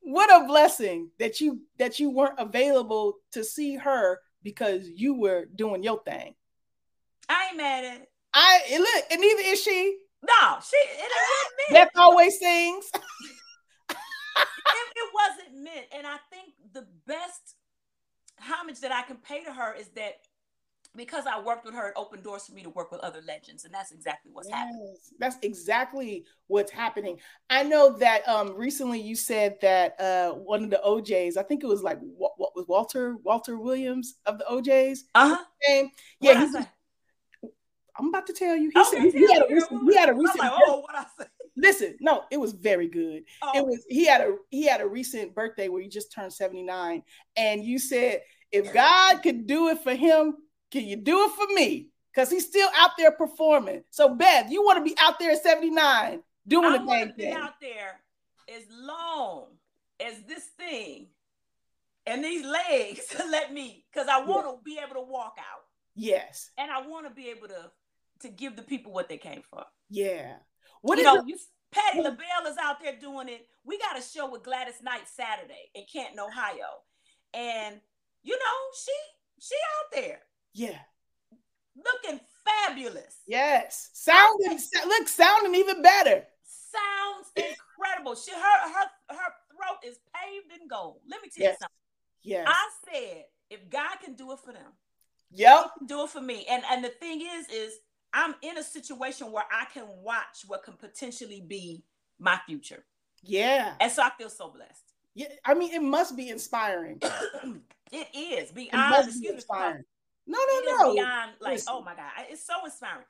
[0.00, 5.46] What a blessing that you that you weren't available to see her because you were
[5.54, 6.34] doing your thing.
[7.28, 8.10] I ain't mad at it.
[8.34, 9.98] I and look, and neither is she.
[10.22, 11.74] No, she it ain't me.
[11.74, 12.90] Beth always sings.
[12.94, 15.86] it, it wasn't meant.
[15.96, 17.56] And I think the best
[18.40, 20.14] homage that I can pay to her is that
[20.96, 23.64] because I worked with her, it opened doors for me to work with other legends.
[23.64, 24.94] And that's exactly what's happening.
[25.18, 27.18] That's exactly what's happening.
[27.50, 31.62] I know that um recently you said that uh one of the O'Jays, I think
[31.64, 35.44] it was like what, what was Walter Walter Williams of the O'Jays Uh huh.
[35.68, 35.90] name.
[36.20, 36.46] Yeah.
[36.46, 36.64] He-
[37.96, 38.70] I'm about to tell you.
[38.74, 41.04] He Okay, said he, had a recent, he had a recent like, oh, what I
[41.16, 41.28] say?
[41.56, 43.22] listen, no, it was very good.
[43.40, 46.32] Oh, It was he had a he had a recent birthday where he just turned
[46.32, 47.04] 79.
[47.36, 50.34] And you said, if God could do it for him,
[50.74, 51.88] can you do it for me?
[52.12, 53.84] Because he's still out there performing.
[53.90, 57.08] So Beth, you want to be out there at 79 doing I the want dang
[57.08, 57.34] to be thing.
[57.34, 58.00] out there
[58.54, 59.46] as long
[60.00, 61.06] as this thing
[62.06, 65.62] and these legs let me, because I want to be able to walk out
[65.94, 66.50] Yes.
[66.58, 67.70] and I want to be able to
[68.20, 69.64] to give the people what they came for.
[69.90, 70.34] Yeah.
[70.82, 71.26] What you is know, it?
[71.28, 71.36] you,
[71.70, 73.46] Patti what- LaBelle is out there doing it.
[73.64, 76.82] We got a show with Gladys Knight Saturday in Canton, Ohio,
[77.32, 77.80] and
[78.22, 78.92] you know she
[79.40, 80.20] she out there
[80.54, 80.78] Yeah.
[81.76, 83.18] looking fabulous.
[83.26, 83.90] Yes.
[83.92, 86.24] Sounding look, sounding even better.
[86.44, 88.14] Sounds incredible.
[88.14, 91.00] She her her her throat is paved in gold.
[91.10, 91.68] Let me tell you something.
[92.22, 92.46] Yes.
[92.48, 94.72] I said if God can do it for them,
[95.30, 95.70] yep.
[95.86, 96.46] do it for me.
[96.48, 97.74] And and the thing is, is
[98.12, 101.84] I'm in a situation where I can watch what can potentially be
[102.18, 102.84] my future,
[103.22, 103.74] Yeah.
[103.80, 104.92] and so I feel so blessed.
[105.14, 105.28] Yeah.
[105.44, 107.00] I mean, it must be inspiring.
[107.92, 109.84] it is It beyond must be excuse me, inspiring.
[110.26, 110.94] No, no, no.
[110.94, 111.74] beyond like Listen.
[111.74, 113.04] oh my god it's so inspiring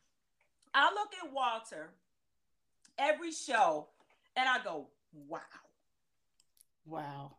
[0.75, 1.91] i look at walter
[2.99, 3.89] every show
[4.37, 4.89] and i go
[5.29, 5.41] wow
[6.87, 7.37] Wow.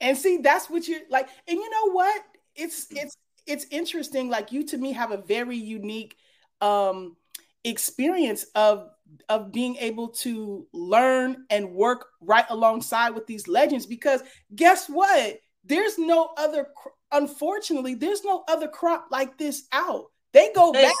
[0.00, 1.28] And see, that's what you're like.
[1.46, 2.22] And you know what?
[2.54, 4.28] It's it's it's interesting.
[4.28, 6.16] Like you to me have a very unique
[6.60, 7.16] um
[7.64, 8.90] experience of
[9.28, 14.22] of being able to learn and work right alongside with these legends because
[14.54, 15.40] guess what?
[15.64, 16.68] There's no other
[17.12, 20.06] unfortunately, there's no other crop like this out.
[20.32, 20.94] They go back,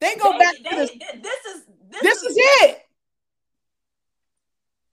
[0.00, 0.90] they go they- back they- to this.
[1.22, 2.82] this is this, This is it.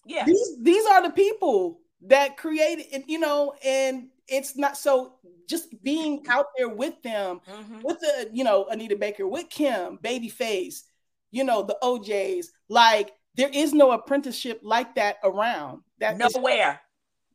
[0.06, 0.26] Yeah.
[0.26, 5.16] these these are the people that created it, you know, and it's not so
[5.48, 7.84] just being out there with them, Mhm.
[7.84, 10.84] with the you know Anita Baker, with Kem, Babyface,
[11.32, 12.52] you know the O'Jays.
[12.70, 15.84] Like there is no apprenticeship like that around.
[16.00, 16.80] That Nowhere.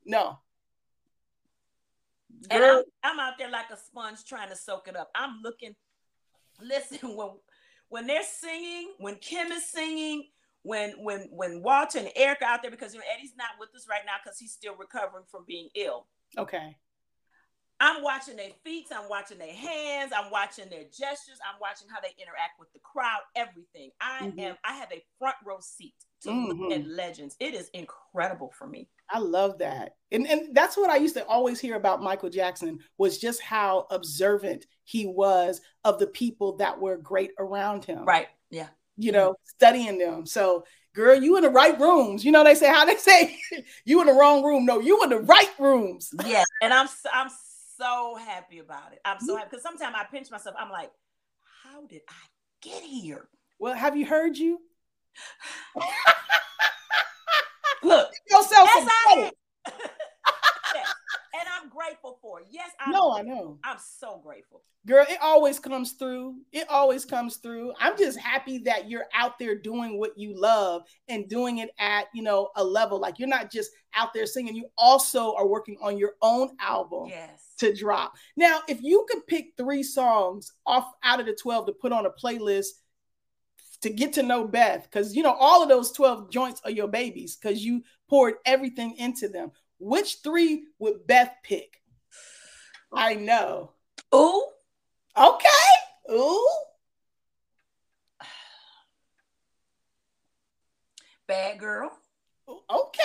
[0.05, 0.39] no.
[2.51, 5.11] And I'm, I'm out there like a sponge trying to soak it up.
[5.15, 5.75] I'm looking,
[6.63, 7.31] listen, when
[7.89, 10.29] when they're singing, when Kem is singing,
[10.63, 13.87] when when when Walter and Erica out there, because you know Eddie's not with us
[13.89, 16.07] right now because he's still recovering from being ill.
[16.39, 16.77] okay.
[17.81, 22.01] I'm watching their feet, I'm watching their hands, I'm watching their gestures, I'm watching how
[22.01, 23.91] they interact with the crowd, everything.
[24.01, 24.39] I Mhm.
[24.39, 26.97] am I have a front row seat to Mhm.
[26.97, 27.37] legends.
[27.41, 28.89] It is incredible for me.
[29.13, 29.97] I love that.
[30.11, 33.87] And and that's what I used to always hear about Michael Jackson was just how
[33.91, 38.05] observant he was of the people that were great around him.
[38.05, 38.29] Right.
[38.51, 38.69] Yeah.
[38.97, 40.27] You know, studying them.
[40.27, 42.25] So girl, you in the right rooms.
[42.25, 43.39] You know they say how they say
[43.85, 44.65] you in the wrong room.
[44.65, 46.13] No, you in the right rooms.
[46.27, 47.31] Yes, and I'm I'm
[47.79, 49.01] so happy about it.
[49.05, 50.57] I'm so happy because sometimes I pinch myself.
[50.59, 50.91] I'm like,
[51.63, 52.23] how did I
[52.61, 53.29] get here?
[53.59, 54.61] Well, have you heard you?
[58.31, 59.35] Yourself yes, I credit.
[61.35, 62.47] and I'm grateful for it.
[62.51, 63.59] Yes, No, I know.
[63.65, 64.63] I'm so grateful.
[64.85, 66.37] Girl, it always comes through.
[66.51, 67.73] It always comes through.
[67.79, 72.07] I'm just happy that you're out there doing what you love and doing it at,
[72.13, 75.77] you know, a level like you're not just out there singing, you also are working
[75.81, 77.55] on your own album Yes.
[77.59, 78.15] to drop.
[78.37, 82.07] Now, if you could pick 3 songs off out of the 12 to put on
[82.07, 82.67] a playlist
[83.83, 86.87] to get to know Beth cuz you know all of those 12 joints are your
[86.87, 89.51] babies cuz you poured everything into them.
[89.79, 91.81] Which 3 would Beth pick?
[92.93, 93.73] I know.
[94.15, 94.45] Ooh,
[95.17, 95.49] Okay.
[96.11, 96.49] Ooh.
[101.27, 101.91] bad girl.
[102.47, 103.01] Okay.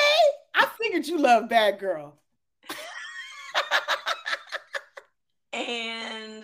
[0.53, 2.17] I figured you love Bad Girl.
[5.53, 6.43] And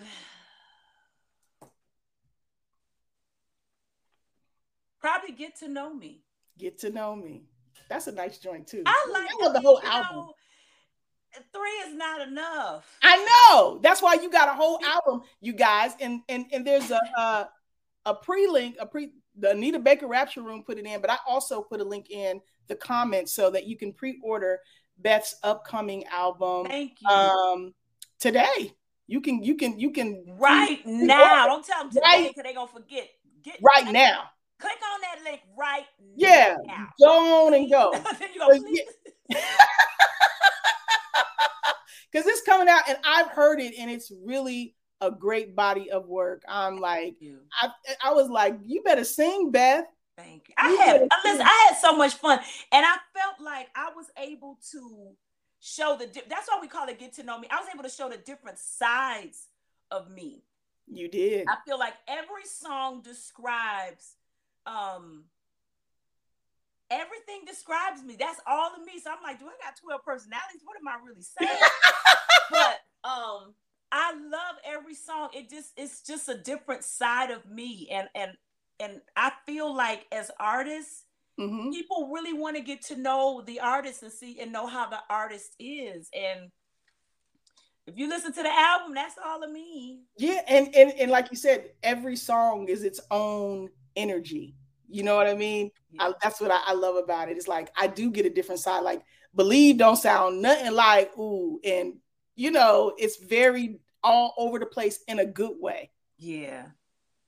[5.01, 6.21] probably get to know me.
[6.57, 7.43] Get to know me.
[7.89, 8.83] That's a nice joint too.
[8.85, 10.15] I like I love the whole album.
[10.17, 10.33] know,
[11.53, 12.85] three is not enough.
[13.01, 13.17] I
[13.51, 13.79] know.
[13.81, 15.91] That's why you got a whole album, you guys.
[15.99, 17.49] And and and there's a a,
[18.05, 21.61] a pre-link, a pre the Anita Baker Rapture Room put it in, but I also
[21.61, 24.59] put a link in the comments so that you can pre-order
[24.99, 27.09] Beth's upcoming album Thank you.
[27.09, 27.73] um
[28.19, 28.73] today.
[29.07, 31.47] You can you can you can right now.
[31.47, 32.27] Don't tell them today Right.
[32.29, 33.09] because they're gonna forget.
[33.43, 34.23] Get right now.
[34.63, 36.55] Click on that link right Yeah.
[36.65, 36.87] now.
[36.97, 37.91] Go on and go.
[38.19, 38.81] then you go, But please.
[42.11, 46.07] because it's coming out and I've heard it and it's really a great body of
[46.07, 46.43] work.
[46.47, 47.15] I'm like,
[47.61, 47.69] I,
[48.03, 49.85] I was like, you better sing, Beth.
[50.17, 50.53] Thank you.
[50.57, 51.41] I You had listen.
[51.41, 52.39] I had so much fun.
[52.71, 55.09] And I felt like I was able to
[55.59, 57.47] show the that's why we call it get to know me.
[57.51, 59.47] I was able to show the different sides
[59.91, 60.43] of me.
[60.87, 61.47] You did.
[61.49, 64.15] I feel like every song describes
[64.65, 65.25] um
[66.91, 68.15] everything describes me.
[68.19, 68.99] That's all of me.
[69.03, 70.61] So I'm like, do I got 12 personalities?
[70.63, 71.59] What am I really saying?
[72.51, 73.53] but um
[73.91, 75.29] I love every song.
[75.33, 77.89] It just it's just a different side of me.
[77.91, 78.31] And and
[78.79, 81.05] and I feel like as artists,
[81.39, 81.71] Mhm.
[81.71, 84.99] people really want to get to know the artist and see and know how the
[85.09, 86.07] artist is.
[86.13, 86.51] And
[87.87, 90.03] if you listen to the album, that's all of me.
[90.17, 94.55] Yeah, and, and and like you said, every song is its own energy.
[94.89, 95.71] You know what I mean?
[95.99, 97.37] I, that's what I, I love about it.
[97.37, 98.81] It's like I do get a different side.
[98.83, 99.03] Like
[99.35, 101.95] believe don't sound nothing like ooh, and
[102.35, 105.91] you know it's very all over the place in a good way.
[106.17, 106.67] Yeah.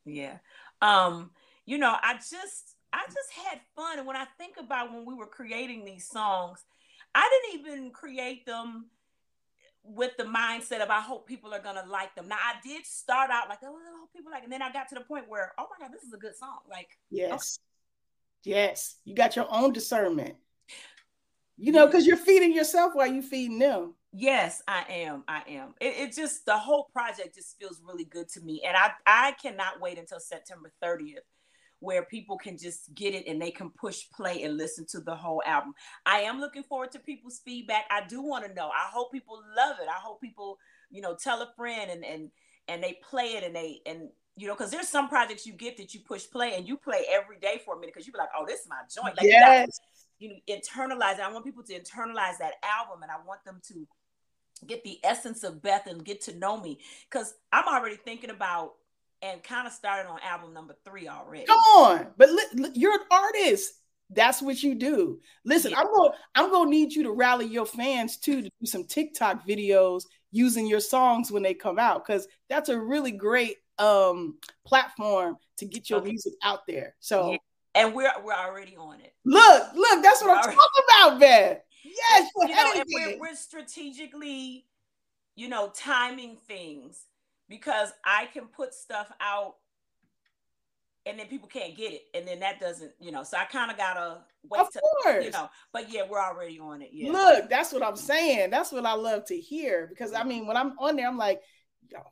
[0.06, 0.38] Yeah.
[0.82, 1.32] Um,
[1.66, 3.98] you know, I just I just had fun.
[3.98, 6.64] And when I think about when we were creating these songs,
[7.14, 8.86] I didn't even create them
[9.88, 12.28] with the mindset of I hope people are gonna like them.
[12.28, 14.90] Now I did start out like, oh, I hope people like, and then I got
[14.90, 16.60] to the point where, oh my god, this is a good song.
[16.70, 17.60] Like, Yes,
[18.44, 20.36] yes, you got your own discernment.
[21.58, 23.94] You know, because you're feeding yourself while you feeding them.
[24.12, 25.24] Yes, I am.
[25.28, 25.74] I am.
[25.80, 29.32] It, it just the whole project just feels really good to me, and I I
[29.42, 31.20] cannot wait until September 30th,
[31.80, 35.16] where people can just get it and they can push play and listen to the
[35.16, 35.74] whole album.
[36.06, 37.86] I am looking forward to people's feedback.
[37.92, 38.70] I do want to know.
[38.70, 39.88] I hope people love it.
[39.88, 40.58] I hope people
[40.92, 42.32] you know tell a friend and and
[42.68, 45.78] and they play it and they and you know because there's some projects you get
[45.78, 48.20] that you push play and you play every day for a minute because you be
[48.20, 49.18] like, oh, this is my joint.
[49.18, 49.80] Like you gotta yes,
[50.20, 51.22] you know internalize it.
[51.22, 53.88] I want people to internalize that album and I want them to
[54.66, 58.74] get the essence of Beth and get to know me because I'm already thinking about
[59.22, 61.46] and kind of started on album number three already.
[61.46, 62.08] come on.
[62.18, 63.74] But li- you're an artist.
[64.12, 65.20] That's what you do.
[65.46, 65.80] Listen, Yeah.
[65.80, 68.86] I'm going I'm going to need you to rally your fans too to do some
[68.86, 74.38] TikTok videos using your songs when they come out cuz that's a really great um
[74.66, 76.10] platform to get your Okay.
[76.12, 76.96] music out there.
[77.00, 77.38] So Yeah.
[77.74, 79.14] and we're we're already on it.
[79.26, 80.56] look, look, that's what I'm Alright.
[80.56, 81.62] talking about, man.
[81.84, 84.68] Yes, you're know, and we're, we're strategically,
[85.36, 87.06] you know, timing things
[87.50, 89.56] because I can put stuff out
[91.06, 92.04] and then people can't get it.
[92.16, 95.26] And then that doesn't, you know, so I kind of gotta wait Of to course.
[95.26, 96.90] you know, but yeah, we're already on it.
[96.92, 97.12] Yeah.
[97.12, 98.50] Look, that's what I'm saying.
[98.50, 101.42] That's what I love to hear because I mean, when I'm on there, I'm like,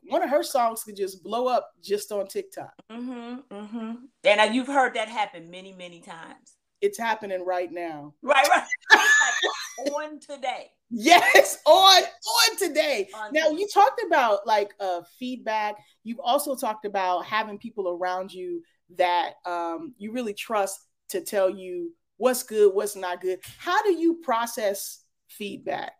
[0.03, 2.73] one of her songs could just blow up just on TikTok.
[2.91, 3.55] Mm-hmm.
[3.55, 3.93] Mm-hmm.
[4.23, 6.57] And you've heard that happen many, many times.
[6.79, 8.13] It's happening right now.
[8.21, 8.67] Right, right.
[8.91, 10.69] like on today.
[10.95, 13.09] Yes, on on today.
[13.15, 13.61] On Now today.
[13.61, 15.75] you talked about like uh feedback.
[16.03, 18.61] You've also talked about having people around you
[18.97, 20.79] that um you really trust
[21.09, 23.39] to tell you what's good, what's not good.
[23.57, 25.93] How do you process feedback?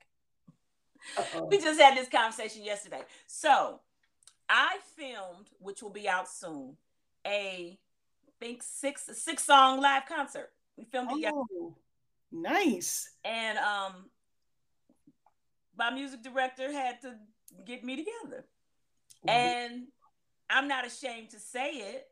[1.17, 1.45] Uh-oh.
[1.45, 3.01] we just had this conversation yesterday.
[3.27, 3.79] So
[4.47, 6.77] I filmed, which will be out soon,
[7.25, 7.79] a
[8.27, 10.49] I think six six song live concert.
[10.77, 11.41] We filmed it yesterday.
[11.59, 11.75] Oh,
[12.31, 13.09] nice.
[13.25, 14.09] and um
[15.77, 17.15] my music director had to
[17.65, 18.45] get me together.
[19.27, 19.87] And
[20.49, 22.07] I'm not ashamed to say it,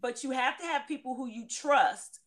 [0.00, 2.20] but you have to have people who you trust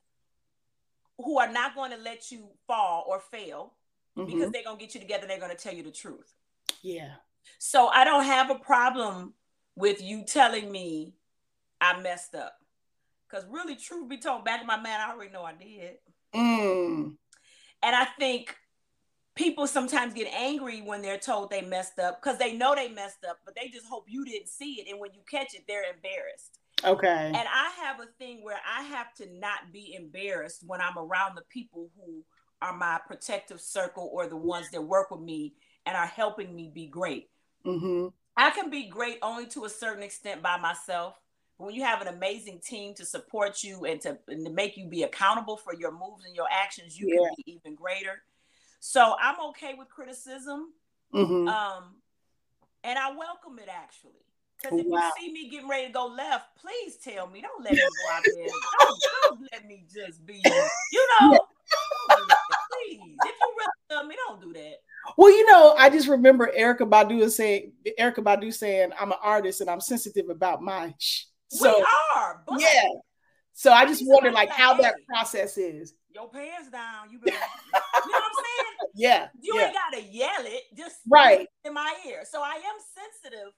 [1.17, 3.73] who are not going to let you fall or fail
[4.15, 4.25] Mhm.
[4.27, 6.33] because they're going to get you together and they're going to tell you the truth.
[6.81, 7.15] yeah.
[7.59, 9.33] So I don't have a problem
[9.75, 11.15] with you telling me
[11.79, 12.59] I messed up.
[13.27, 15.97] Because really, truth be told, back in my mind, I already know I did.
[16.35, 17.17] Mm.
[17.81, 18.55] And I think
[19.37, 23.23] people sometimes get angry when they're told they messed up because they know they messed
[23.29, 24.89] up, but they just hope you didn't see it.
[24.89, 26.59] And when you catch it, they're embarrassed.
[26.83, 27.27] Okay.
[27.27, 31.35] And I have a thing where I have to not be embarrassed when I'm around
[31.35, 32.23] the people who
[32.61, 35.53] are my protective circle or the ones that work with me
[35.85, 37.29] and are helping me be great.
[37.65, 38.07] Mm-hmm.
[38.35, 41.15] I can be great only to a certain extent by myself.
[41.57, 44.77] But when you have an amazing team to support you and to, and to make
[44.77, 47.27] you be accountable for your moves and your actions, you Yeah.
[47.27, 48.23] can be even greater.
[48.79, 50.73] So I'm okay with criticism.
[51.11, 51.95] hmm Um,
[52.83, 54.11] and I welcome it actually.
[54.57, 55.11] Because if Wow.
[55.17, 57.41] you see me getting ready to go left, please tell me.
[57.41, 58.47] Don't let me go out there.
[58.79, 60.35] Don't, don't let me just be,
[60.91, 61.29] you know.
[61.29, 62.37] don't do that,
[62.71, 63.17] Please.
[63.23, 64.77] If you really love me, don't do that.
[65.17, 69.61] Well, you know, I just remember Erykah Badu saying Erykah Badu saying I'm an artist
[69.61, 70.93] and I'm sensitive about my.
[71.49, 72.87] So we are, but yeah.
[73.53, 75.93] So I just wonder like, how that process is.
[76.17, 77.11] Your pants down.
[77.11, 77.35] You better,
[78.05, 78.75] you know what I'm saying?
[78.95, 79.27] Yeah.
[79.39, 79.65] You yeah.
[79.67, 81.47] ain't gotta yell it, just Right.
[81.63, 82.23] in my ear.
[82.29, 83.53] So I am sensitive,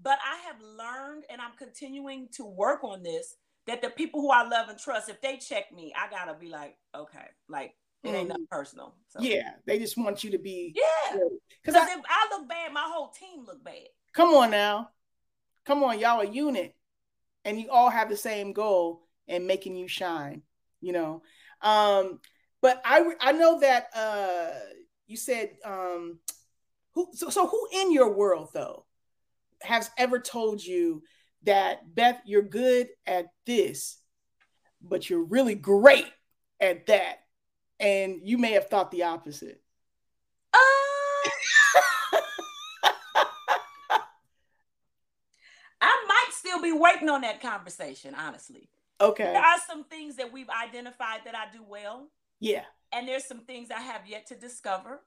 [0.00, 3.34] but I have learned and I'm continuing to work on this
[3.66, 6.48] that the people who I love and trust, if they check me, I gotta be
[6.48, 8.28] like, okay, like it ain't Mhm.
[8.28, 8.94] nothing personal.
[9.08, 9.54] So Yeah.
[9.66, 11.18] They just want you to be yeah.
[11.60, 13.88] because Because if I look bad, my whole team look bad.
[14.12, 14.90] come on now.
[15.64, 16.76] Come on, y'all a unit.
[17.44, 20.42] And you all have the same goal and making you shine,
[20.80, 21.22] you know.
[21.62, 22.20] Um,
[22.62, 24.50] but I I know that uh
[25.06, 26.18] you said um
[26.92, 28.84] who so, so who in your world though
[29.62, 31.02] has ever told you
[31.44, 33.98] that Beth, you're good at this,
[34.82, 36.06] but you're really great
[36.60, 37.20] at that.
[37.78, 39.62] And you may have thought the opposite.
[40.52, 40.58] Uh,
[45.80, 48.68] I might still be waiting on that conversation, honestly.
[49.00, 49.24] Okay.
[49.24, 52.08] There are some things that we've identified that I do well,
[52.40, 52.64] Yeah.
[52.92, 55.02] and there's some things I have yet to discover.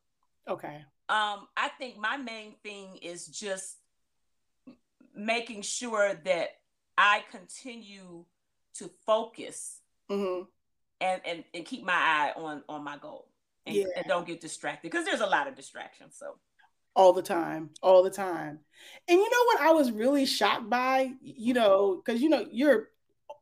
[0.48, 0.84] Okay.
[1.10, 3.78] Um, I think my main thing is just
[5.16, 6.50] making sure that
[6.98, 8.26] I continue
[8.76, 10.42] to focus hmm
[11.02, 13.28] and, and, and keep my eye on on my goal
[13.66, 13.86] and, Yeah.
[13.96, 16.16] and don't get distracted because there's a lot of distractions.
[16.18, 16.38] So
[16.96, 18.60] all the time all the time
[19.08, 22.90] and you know what i was really shocked by you know because you know you're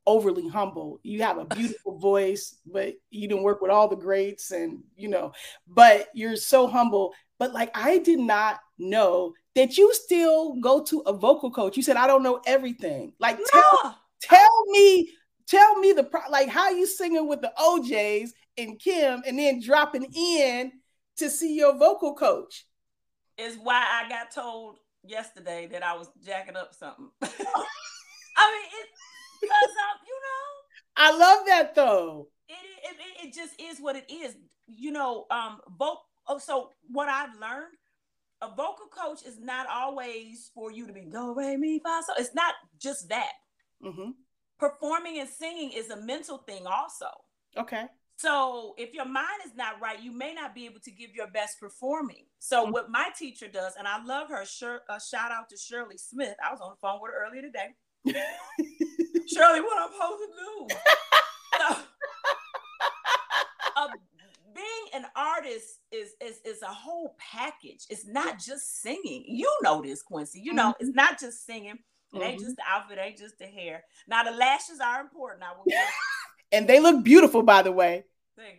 [0.08, 1.00] overly humble.
[1.04, 5.10] You have a beautiful voice but you didn't work with all the greats and you
[5.10, 5.34] know
[5.68, 7.14] but you're so humble.
[7.38, 11.78] But like i did not know that you still go to a vocal coach.
[11.78, 13.14] You said i don't know everything.
[13.20, 15.12] Like tell, no, tell me
[15.48, 19.62] tell me the pro- like how you singing with the O'Jays and kem and then
[19.62, 20.72] dropping in
[21.18, 22.66] to see your vocal coach.
[23.38, 27.10] Is why I got told yesterday that I was jacking up something.
[28.38, 28.88] I mean, it
[29.42, 30.44] because um, you know,
[30.98, 32.28] I love that though.
[32.50, 34.36] it, it it just is what it is.
[34.68, 36.00] You know, um, vote.
[36.28, 37.74] Oh, so what I've learned,
[38.42, 42.14] a vocal coach is not always for you to be do re mi fa so.
[42.18, 43.32] It's not just that.
[43.82, 44.12] hmm
[44.60, 47.08] Performing and singing is a mental thing also.
[47.56, 47.86] Okay.
[48.16, 51.28] So if your mind is not right, you may not be able to give your
[51.30, 52.26] best performing.
[52.40, 52.72] So Mhm.
[52.74, 54.44] what my teacher does, and I love her.
[54.46, 56.36] Sure, a shout out to Shirley Smith.
[56.44, 57.76] I was on the phone with her earlier today.
[59.28, 60.76] Shirley, what I'm supposed to do?
[61.58, 61.76] So,
[63.76, 63.88] uh,
[64.54, 67.86] being an artist is, is is a whole package.
[67.90, 69.24] It's not just singing.
[69.28, 70.40] You know this, Quincy.
[70.40, 71.80] You know it's not just singing.
[72.14, 72.44] It ain't Mhm.
[72.44, 73.00] just the outfit.
[73.00, 73.84] It ain't just the hair.
[74.08, 75.44] Now the lashes are important.
[75.44, 75.66] I will
[76.52, 78.06] and they look beautiful, by the way.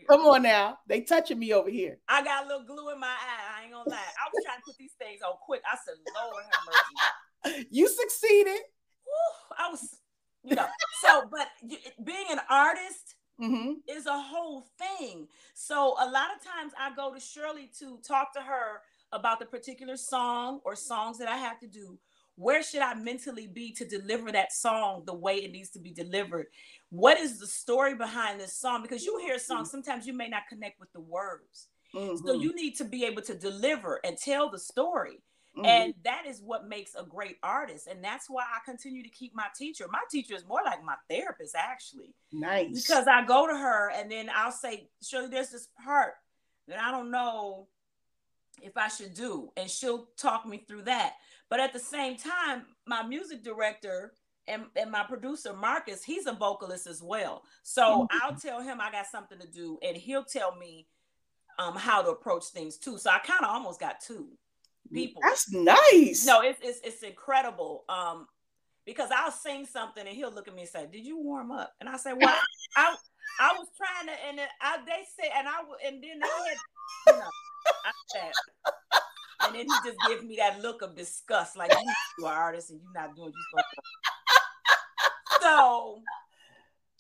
[0.09, 2.01] Come on now, they touching me over here.
[2.09, 3.59] I got a little glue in my eye.
[3.59, 3.97] I ain't gonna lie.
[3.97, 5.63] I was trying to put these things on quick.
[5.71, 7.67] I said, Lord have mercy.
[7.71, 8.61] You succeeded.
[9.57, 10.01] I was,
[10.49, 10.69] you know.
[10.91, 11.49] So, but
[12.05, 15.29] being an artist hmm is a whole thing.
[15.55, 18.83] So a lot of times I go to Shirley to talk to her
[19.13, 21.99] about the particular song or songs that I have to do.
[22.37, 25.91] Where should I mentally be to deliver that song the way it needs to be
[25.93, 26.47] delivered?
[26.91, 28.83] What is the story behind this song?
[28.83, 31.69] Because you hear a song, sometimes you may not connect with the words.
[32.15, 32.35] So Mm-hmm.
[32.35, 35.21] you need to be able to deliver and tell the story.
[35.59, 35.67] Mm-hmm.
[35.67, 37.89] And that is what makes a great artist.
[37.89, 39.87] And that's why I continue to keep my teacher.
[39.91, 42.71] My teacher is more like my therapist, actually nice.
[42.73, 46.15] because I go to her and then I'll say, Shirley, there's this part
[46.69, 47.67] that I don't know
[48.63, 49.51] if I should do.
[49.57, 51.15] And she'll talk me through that.
[51.51, 54.13] But at the same time, my music director
[54.47, 57.43] and, and my producer, Marcus, he's a vocalist as well.
[57.65, 60.87] So I'll tell him I got something to do and he'll tell me
[61.59, 62.97] um, how to approach things too.
[62.99, 64.29] So I kind of almost got two
[64.93, 65.23] people.
[65.23, 66.25] That's nice.
[66.27, 67.85] No, it's, it's, it's incredible.
[67.89, 68.27] Um,
[68.85, 71.75] because I'll sing something and he'll look at me and say, "Did you warm up?"
[71.81, 72.41] And I say, "Well,
[72.75, 72.97] I
[73.39, 76.59] I was trying to," and I they say, and I and then I had,
[77.07, 77.31] you know,
[77.85, 78.33] I said,
[79.47, 82.71] and then he just gives me that look of disgust, like you, you are artist
[82.71, 85.43] and you're not doing what you're supposed to.
[85.43, 86.03] So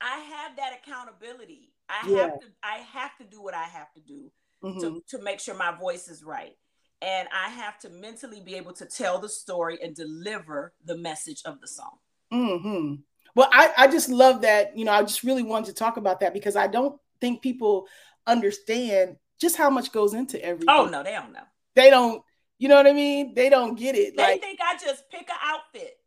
[0.01, 1.72] I have that accountability.
[1.89, 2.20] I Yeah.
[2.22, 4.30] have to I have to do what I have to do
[4.62, 4.80] Mhm.
[4.80, 6.57] to, to make sure my voice is right.
[7.01, 11.42] And I have to mentally be able to tell the story and deliver the message
[11.44, 11.99] of the song.
[12.30, 12.94] hmm
[13.34, 14.76] Well, I, I just love that.
[14.76, 17.86] You know, I just really wanted to talk about that because I don't think people
[18.26, 20.74] understand just how much goes into everything.
[20.74, 21.44] Oh no, they don't know.
[21.74, 22.22] They don't,
[22.59, 23.34] you know what I mean?
[23.34, 24.16] They don't get it.
[24.16, 25.99] They like, think I just pick an outfit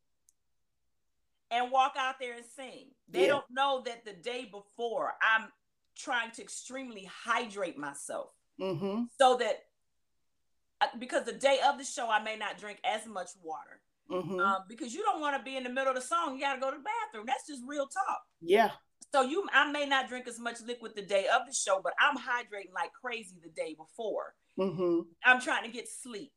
[1.50, 2.88] and walk out there and sing.
[3.10, 3.28] They Yeah.
[3.28, 5.50] don't know that the day before I'm
[5.98, 8.30] trying to extremely hydrate myself
[8.60, 9.64] hmm so that
[11.00, 13.82] because the day of the show I may not drink as much water.
[14.10, 16.42] hmm Um, because you don't want to be in the middle of the song, you
[16.42, 17.26] got to go to the bathroom.
[17.28, 18.22] That's just real talk.
[18.42, 18.72] yeah.
[19.14, 21.92] So you, I may not drink as much liquid the day of the show, but
[22.00, 24.36] I'm hydrating like crazy the day before.
[24.58, 26.32] hmm I'm trying to get sleep.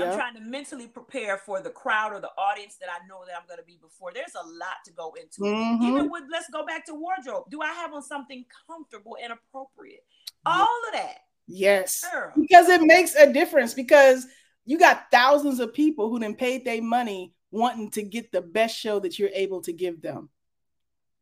[0.00, 3.36] I'm trying to mentally prepare for the crowd or the audience that I know that
[3.36, 4.12] I'm going to be before.
[4.12, 5.42] There's a lot to go into.
[5.42, 5.82] Mhm.
[5.88, 7.44] Even with, let's go back to wardrobe.
[7.50, 10.04] Do I have on something comfortable and appropriate?
[10.46, 12.04] All of that, Yes.
[12.10, 12.32] girl.
[12.36, 14.26] Because it makes a difference because
[14.64, 18.76] you got thousands of people who then paid their money wanting to get the best
[18.76, 20.28] show that you're able to give them.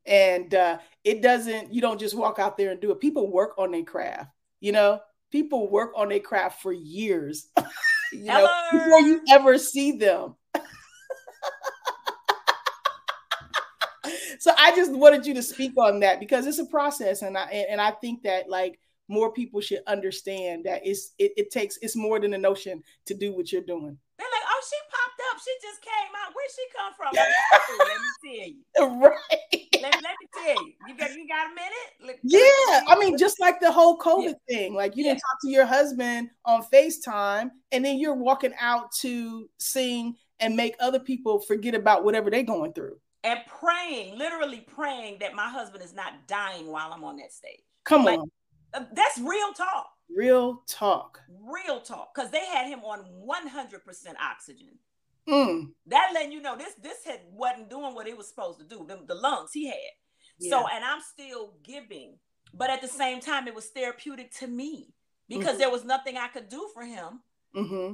[0.07, 3.01] And uh, it doesn't, you don't just walk out there and do it.
[3.01, 5.01] People work on their craft, you know,
[5.31, 7.49] people work on their craft for years,
[8.13, 10.35] you know, before you ever see them.
[14.39, 17.45] so I just wanted you to speak on that because it's a process, and I
[17.45, 18.79] and and I think that like
[19.09, 23.15] more people should understand that it's it, it takes it's more than a notion to
[23.15, 23.99] do what you're doing.
[24.19, 25.41] They're like, oh, she popped up.
[25.45, 25.93] She just came
[26.25, 26.33] out.
[26.35, 27.13] Where'd she come from?
[27.79, 28.39] let me
[28.79, 29.01] tell you.
[29.01, 29.83] Right.
[29.83, 30.73] Let, let me tell you.
[30.89, 31.73] You got you got a minute?
[32.07, 35.11] Look- Yeah, I mean, just like the whole COVID thing, like you Yeah.
[35.13, 40.55] didn't talk to your husband on FaceTime, and then you're walking out to sing and
[40.57, 42.99] make other people forget about whatever they're going through.
[43.25, 47.61] and praying, literally praying that my husband is not dying while I'm on that stage.
[47.85, 48.31] Come Like- on,
[48.73, 49.89] That's real talk.
[50.15, 51.21] real talk.
[51.29, 52.15] Real talk.
[52.15, 54.79] Because they had him on 100% oxygen.
[55.29, 58.65] Mm, That letting you know this this had wasn't doing what it was supposed to
[58.67, 58.85] do.
[58.89, 59.77] The, the lungs he had.
[60.41, 62.19] So and I'm still giving,
[62.53, 64.93] but at the same time it was therapeutic to me
[65.29, 65.59] because Mhm.
[65.59, 67.21] there was nothing I could do for him,
[67.55, 67.93] hmm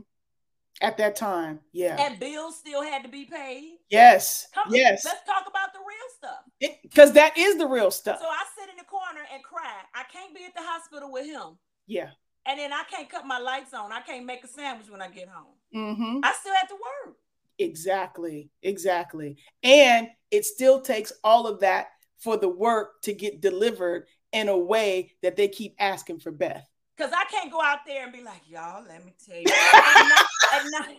[0.81, 1.97] At that time, yeah.
[2.01, 3.79] and bills still had to be paid.
[3.91, 6.79] yes, Come, yes, let's talk about the real stuff.
[6.85, 8.21] because that is the real stuff.
[8.21, 9.75] So I sit in the corner and cry.
[9.95, 11.59] I can't be at the hospital with him.
[11.87, 12.11] yeah.
[12.47, 13.93] And then I can't cut my lights on.
[13.93, 15.53] I can't make a sandwich when I get home.
[15.75, 16.21] Mm-hmm.
[16.23, 17.17] I still have to work.
[17.59, 19.37] Exactly, exactly.
[19.63, 21.89] And it still takes all of that
[22.19, 26.67] for the work to get delivered in a way that they keep asking for Beth.
[26.99, 29.47] Cause I can't go out there and be like, y'all, let me tell you.
[29.47, 30.99] at night,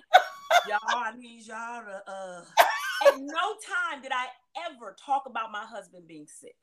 [0.67, 2.41] y'all, I need y'all to uh
[3.07, 4.25] at no time did I
[4.69, 6.55] ever talk about my husband being sick.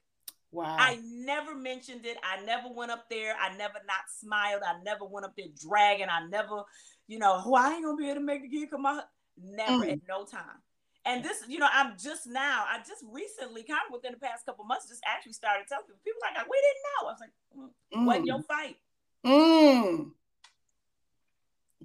[0.52, 0.74] Wow.
[0.78, 2.16] I never mentioned it.
[2.24, 3.34] I never went up there.
[3.38, 4.62] I never not smiled.
[4.66, 6.08] I never went up there dragging.
[6.08, 6.62] I never,
[7.08, 9.04] you know, oh, I ain't gonna be able to make the kid come out.
[9.36, 9.92] Never Mm.
[9.92, 10.62] at no time.
[11.04, 14.46] And this, you know, I'm just now, I just recently, kind of within the past
[14.46, 16.00] couple months, just actually started telling people.
[16.04, 17.00] People like, we didn't know.
[17.06, 17.30] I was like,
[18.00, 18.26] mm, wasn't Mm.
[18.28, 18.76] your fight.
[19.24, 20.10] Mm.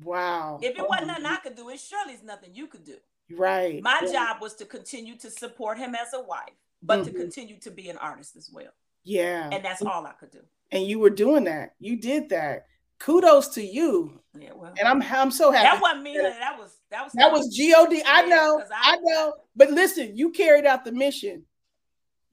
[0.03, 0.59] Wow.
[0.61, 2.97] If it wasn't nothing I could do, it surely is nothing you could do.
[3.33, 3.81] right.
[3.81, 4.11] My Yeah.
[4.11, 6.51] job was to continue to support him as a wife,
[6.83, 7.15] but to Mhm.
[7.15, 8.71] continue to be an artist as well.
[9.03, 9.49] Yeah.
[9.53, 10.45] And that's all I could do.
[10.73, 11.75] and you were doing that.
[11.79, 12.65] You did that.
[12.99, 14.21] Kudos to you.
[14.37, 14.73] Yeah, well.
[14.77, 15.63] And I'm I'm so happy.
[15.63, 16.17] That wasn't me.
[16.17, 18.03] That was that was That was God.
[18.05, 18.61] I know.
[18.73, 19.33] I- I know.
[19.55, 21.45] But listen, you carried out the mission.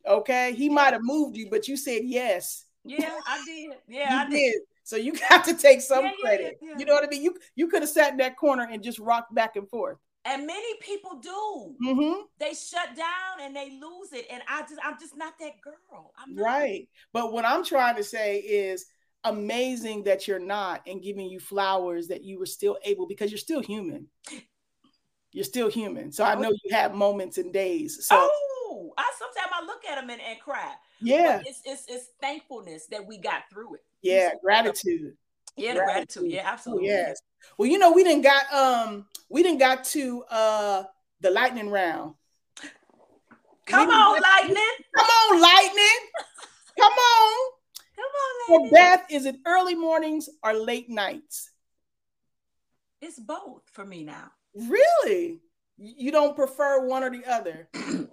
[0.06, 0.52] Okay.
[0.54, 2.64] He might have moved you, but you said yes.
[2.84, 3.76] Yeah, I did.
[3.88, 4.54] Yeah, I did.
[4.88, 6.58] So you got to take some Yeah, credit.
[6.62, 6.78] yeah, yeah.
[6.78, 7.22] You know what I mean?
[7.22, 9.98] You you could have sat in that corner and just rocked back and forth.
[10.24, 11.74] And many people do.
[11.86, 12.20] Mm-hmm.
[12.40, 14.26] They shut down and they lose it.
[14.30, 16.12] And I just, I'm just not that girl.
[16.18, 16.42] I'm not.
[16.42, 16.88] Right.
[17.12, 18.86] But what I'm trying to say is
[19.24, 23.38] amazing that you're not and giving you flowers that you were still able because you're
[23.38, 24.08] still human.
[25.32, 26.12] You're still human.
[26.12, 28.06] So I know you have moments and days.
[28.06, 30.72] So oh, I sometimes I look at them and, and cry.
[31.02, 33.84] yeah, But it's, it's it's thankfulness that we got through it.
[34.02, 35.16] Yeah, gratitude.
[35.56, 36.30] Yeah, the gratitude.
[36.30, 36.86] Yeah, absolutely.
[36.86, 37.20] yes.
[37.56, 40.84] Well, you know, we didn't got um we didn't got to uh
[41.20, 42.14] the lightning round.
[43.66, 44.56] Come on, lightning.
[44.96, 45.98] Come on, lightning.
[46.78, 47.50] Come on.
[47.96, 48.70] Come on, For lightning.
[48.72, 51.50] Beth, is it early mornings or late nights?
[53.00, 54.30] It's both for me now.
[54.54, 55.40] Really?
[55.76, 57.68] You don't prefer one or the other?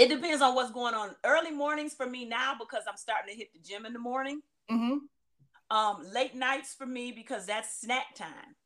[0.00, 1.14] It depends on what's going on.
[1.24, 4.40] Early mornings for me now because I'm starting to hit the gym in the morning.
[4.70, 5.76] Mm-hmm.
[5.76, 8.56] Um, late nights for me because that's snack time.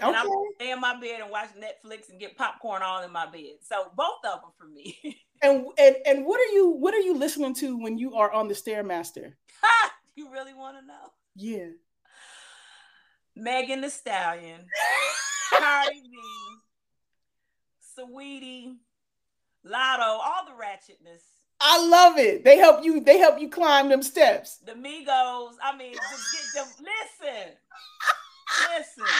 [0.00, 3.12] And I'm gonna stay in my bed and watch Netflix and get popcorn all in
[3.12, 3.58] my bed.
[3.62, 4.98] So both of them for me.
[5.42, 8.48] And and and what are you what are you listening to when you are on
[8.48, 9.34] the stairmaster?
[10.14, 11.12] you really want to know?
[11.34, 11.70] Yeah.
[13.36, 14.60] Megan Thee Stallion,
[15.52, 16.18] Cardi B,
[17.98, 18.76] Saweetie,
[19.66, 21.22] Latto, all the ratchetness.
[21.66, 22.44] I love it.
[22.44, 23.00] They help you.
[23.00, 24.58] They help you climb them steps.
[24.58, 25.54] The Migos.
[25.62, 26.66] I mean, just get them.
[26.78, 27.52] Listen,
[28.70, 29.14] listen,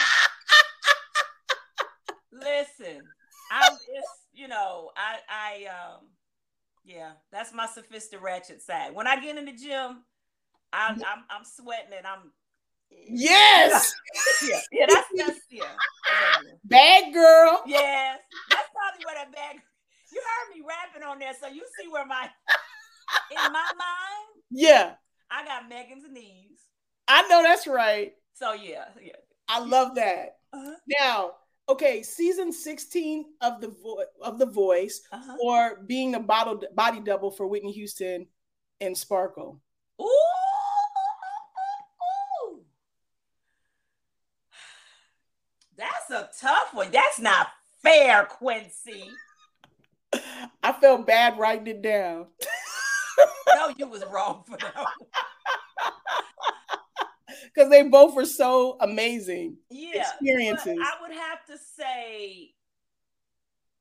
[2.31, 3.01] listen.
[3.51, 3.73] I'm.
[3.73, 4.91] It's you know.
[4.95, 5.17] I.
[5.27, 5.65] I.
[5.65, 6.01] Um.
[6.85, 8.93] Yeah, that's my sophisticated ratchet side.
[8.93, 10.03] When I get in the gym,
[10.71, 11.01] I'm.
[11.01, 12.31] I'm, I'm sweating and I'm.
[12.91, 13.95] Yes.
[14.47, 14.85] Yeah, yeah.
[14.87, 15.61] That's that's yeah.
[15.63, 15.71] what
[16.05, 16.41] I.
[16.65, 17.63] Bad girl.
[17.65, 18.19] Yes,
[18.51, 19.61] that's probably where that bag.
[20.15, 22.29] You heard me rapping on there, so you see where my
[23.31, 24.93] in my mind, Yeah.
[25.29, 26.59] I got Megan's knees.
[27.07, 28.13] I know that's right.
[28.33, 29.13] So yeah, yeah.
[29.49, 30.37] I love that.
[30.53, 30.75] Uh-huh.
[30.99, 31.31] Now,
[31.67, 35.37] okay, season 16 of the vo- of the voice Uh-huh.
[35.41, 38.27] or being a bottle body double for Whitney Houston
[38.81, 39.59] and Sparkle.
[40.01, 40.07] Ooh,
[45.77, 46.91] that's a tough one.
[46.91, 47.47] That's not
[47.81, 49.09] fair, Quincy.
[50.63, 52.27] I felt bad writing it down.
[53.53, 54.85] No, you was wrong for that.
[57.53, 59.57] Because they both were so amazing.
[59.69, 60.77] Yeah, Experiences.
[60.81, 62.51] I would have to say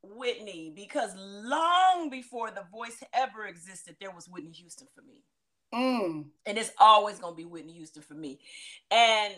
[0.02, 5.24] Whitney because long before the voice ever existed, there was Whitney Houston for me.
[5.74, 6.26] Mm.
[6.46, 8.38] and it's always gonna be Whitney Houston for me.
[8.92, 9.34] And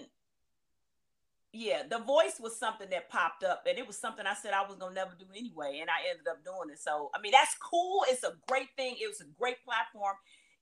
[1.56, 4.66] yeah, the voice was something that popped up, and it was something I said I
[4.66, 6.80] was gonna never do anyway, and I ended up doing it.
[6.80, 8.04] So I mean, that's cool.
[8.08, 8.96] It's a great thing.
[9.00, 10.16] It was a great platform.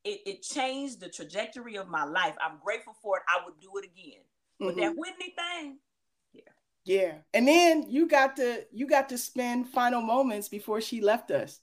[0.05, 2.35] It, it changed the trajectory of my life.
[2.41, 3.23] I'm grateful for it.
[3.29, 4.23] I would do it again.
[4.65, 4.79] But Mhm.
[4.79, 5.79] that Whitney thing,
[6.33, 6.43] yeah,
[6.85, 7.19] Yeah.
[7.33, 11.61] And then you got to you got to spend final moments before she left us.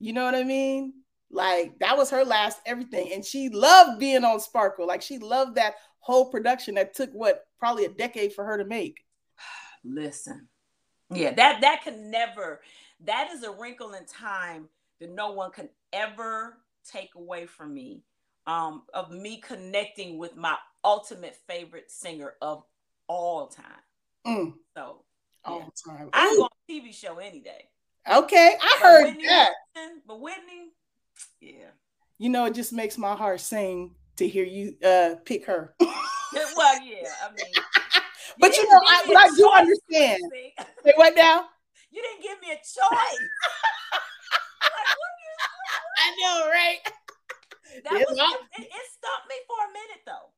[0.00, 0.94] You know what I mean?
[1.30, 3.12] Like that was her last everything.
[3.14, 4.86] And she loved being on Sparkle.
[4.88, 8.64] Like she loved that whole production that took what probably a decade for her to
[8.64, 9.04] make.
[9.84, 10.48] listen,
[11.10, 12.60] yeah, that that can never.
[13.04, 14.68] That is a wrinkle in time
[15.00, 16.58] that no one can ever
[16.90, 18.02] take away from me.
[18.46, 22.64] Um, of me connecting with my ultimate favorite singer of
[23.06, 23.64] all time.
[24.26, 25.04] Mm, So
[25.44, 25.92] all Yeah.
[25.94, 26.08] time.
[26.14, 27.68] I go on TV show any day.
[28.10, 29.52] okay, I heard Whitney that.
[30.06, 30.72] But Whitney,
[31.40, 31.70] yeah.
[32.16, 35.74] You know, it just makes my heart sing to hear you uh pick her.
[36.56, 37.08] Well, yeah.
[37.24, 37.52] I mean,
[38.38, 40.22] but you didn't know, I, me what a I do understand.
[40.84, 41.46] Say what now?
[41.90, 42.84] You didn't give me a choice.
[42.84, 43.20] like,
[44.92, 44.98] you,
[45.98, 46.78] I know, right?
[47.84, 50.30] That was, it, it stumped me for a minute though.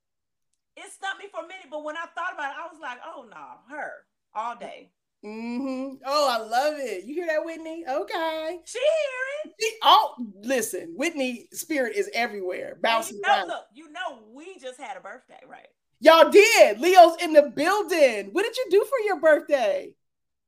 [0.76, 2.98] It stumped me for a minute, but when I thought about it, I was like,
[3.04, 3.92] "Oh no, her
[4.34, 7.04] all day." hmm Oh, I love it.
[7.04, 7.84] You hear that, Whitney.
[7.88, 8.58] Okay.
[8.64, 9.52] She hear it.
[9.60, 13.48] She, oh, listen, Whitney spirit is everywhere, And bouncing you know, around.
[13.48, 15.68] look, you know, we just had a birthday, right?
[16.00, 16.80] Y'all did.
[16.80, 18.30] Leo's in the building.
[18.32, 19.94] What did you do for your birthday?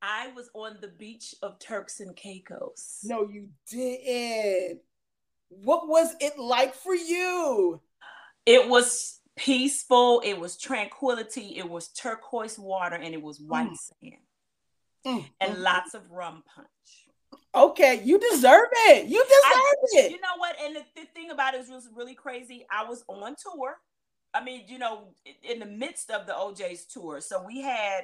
[0.00, 3.00] I was on the beach of Turks and Caicos.
[3.04, 4.80] No, you didn't.
[5.48, 7.80] What was it like for you?
[8.46, 13.76] It was peaceful, it was tranquility, it was turquoise water, and it was white Mm.
[13.76, 14.22] sand.
[15.06, 16.68] Mm, And mm, lots of rum punch.
[17.54, 19.06] Okay, you deserve it.
[19.06, 20.10] You deserve You it.
[20.12, 20.56] You know what?
[20.62, 22.66] And the, the thing about it was really crazy.
[22.70, 23.76] I was on tour.
[24.34, 27.20] I mean, you know, in the midst of the O'Jays tour.
[27.20, 28.02] So we had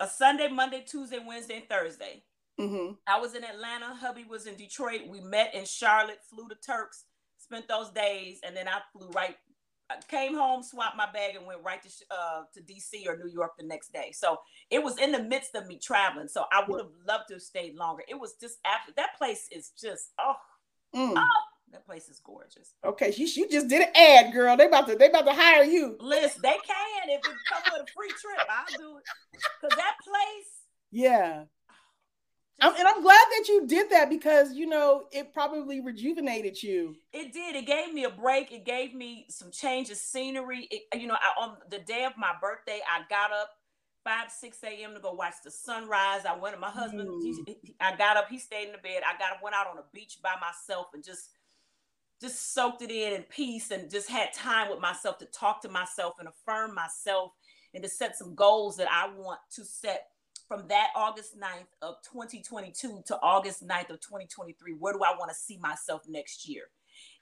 [0.00, 2.22] a Sunday, Monday, Tuesday, Wednesday, and Thursday.
[2.58, 3.94] hmm I was in Atlanta.
[3.94, 5.02] Hubby was in Detroit.
[5.08, 7.04] We met in Charlotte, flew to Turks,
[7.38, 9.36] spent those days, and then I flew right.
[9.88, 13.30] I came home, swapped my bag, and went right to uh, to DC or New
[13.30, 14.10] York the next day.
[14.12, 14.38] So
[14.70, 16.28] it was in the midst of me traveling.
[16.28, 18.02] So I would have loved to have stayed longer.
[18.08, 20.34] It was just after that place is just oh
[20.94, 21.14] Mm.
[21.76, 22.72] That place is gorgeous.
[22.84, 24.56] Okay, you, you just did an ad, girl.
[24.56, 25.96] They about to they about to hire you.
[26.00, 29.04] Listen, they can if it come with a free trip, I'll do it.
[29.60, 30.50] Cause that place,
[30.90, 31.44] Yeah.
[32.58, 36.96] I'm, and I'm glad that you did that because you know it probably rejuvenated you.
[37.12, 37.54] it did.
[37.54, 38.50] It gave me a break.
[38.50, 40.66] It gave me some change of scenery.
[40.70, 43.50] It, you know, I, on the day of my birthday, I got up
[44.04, 44.94] five, six a.m.
[44.94, 46.24] to go watch the sunrise.
[46.24, 46.54] I went.
[46.54, 47.56] to My husband, he- mm.
[47.62, 48.30] he- I got up.
[48.30, 49.02] He stayed in the bed.
[49.06, 51.28] I got up, went out on the beach by myself, and just,
[52.20, 55.68] just soaked it in in peace, and just had time with myself to talk to
[55.68, 57.32] myself and affirm myself,
[57.74, 60.06] and to set some goals that I want to set
[60.48, 64.74] from that August 9th of 2022 to August 9th of 2023.
[64.78, 66.64] Where do I want to see myself next year?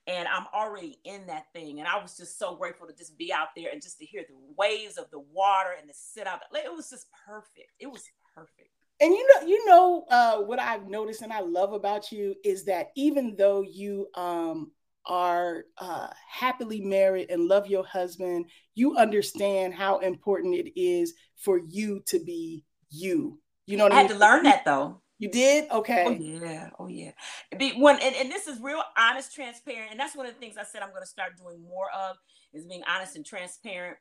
[0.07, 1.79] and I'm already in that thing.
[1.79, 4.23] And I was just so grateful to just be out there and just to hear
[4.29, 6.41] the waves of the water and to sit out.
[6.53, 7.73] It was just perfect.
[7.81, 8.69] It was perfect.
[9.01, 12.65] And you know, you know uh, what I've noticed and I love about you is
[12.67, 14.73] that even though you um,
[15.07, 21.59] are uh, happily married and love your husband, you understand how important it is for
[21.59, 23.39] you to be you.
[23.67, 24.19] You know what I I, had mean?
[24.19, 25.01] to learn that though.
[25.19, 25.71] You did?
[25.71, 26.05] Okay.
[26.07, 27.13] Oh yeah, oh yeah.
[27.57, 30.57] Be when and, and this is real honest, transparent, and that's one of the things
[30.59, 32.17] I said I'm going to start doing more of
[32.53, 33.97] is being honest and transparent,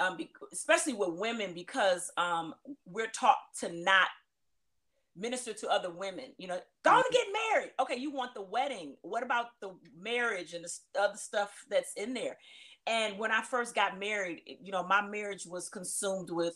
[0.00, 2.54] um, bec- especially with women because um,
[2.84, 4.08] we're taught to not
[5.16, 6.26] minister to other women.
[6.38, 7.70] You know, go and get married.
[7.80, 8.96] Okay, you want the wedding.
[9.02, 12.36] What about the marriage and the other stuff that's in there?
[12.86, 16.54] And when I first got married, you know, my marriage was consumed with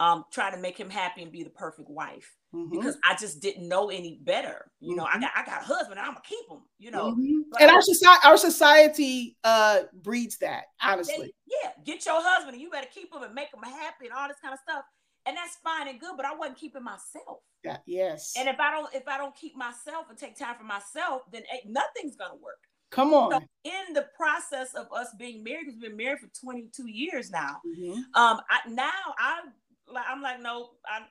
[0.00, 2.70] um, trying to make him happy and be the perfect wife Mhm.
[2.70, 4.70] because I just didn't know any better.
[4.78, 5.22] You know, I Mhm.
[5.22, 6.62] got I got a husband, I'm gonna keep him.
[6.78, 7.40] You know, Mhm.
[7.50, 11.34] but And I- our society, our society uh, breeds that, They- honestly.
[11.46, 14.28] yeah, get your husband and you better keep him and make him happy and all
[14.28, 14.84] this kind of stuff.
[15.26, 17.40] And that's fine and good, but I wasn't keeping myself.
[17.62, 18.34] Yeah, yes.
[18.38, 21.42] And if I don't if I don't keep myself and take time for myself, then
[21.66, 22.60] nothing's gonna work.
[22.90, 23.32] Come on.
[23.32, 27.60] So in the process of us being married, we've been married for 22 years now.
[27.66, 27.96] Mhm.
[28.14, 29.42] Um, I now I
[29.86, 31.06] like I'm like no, I.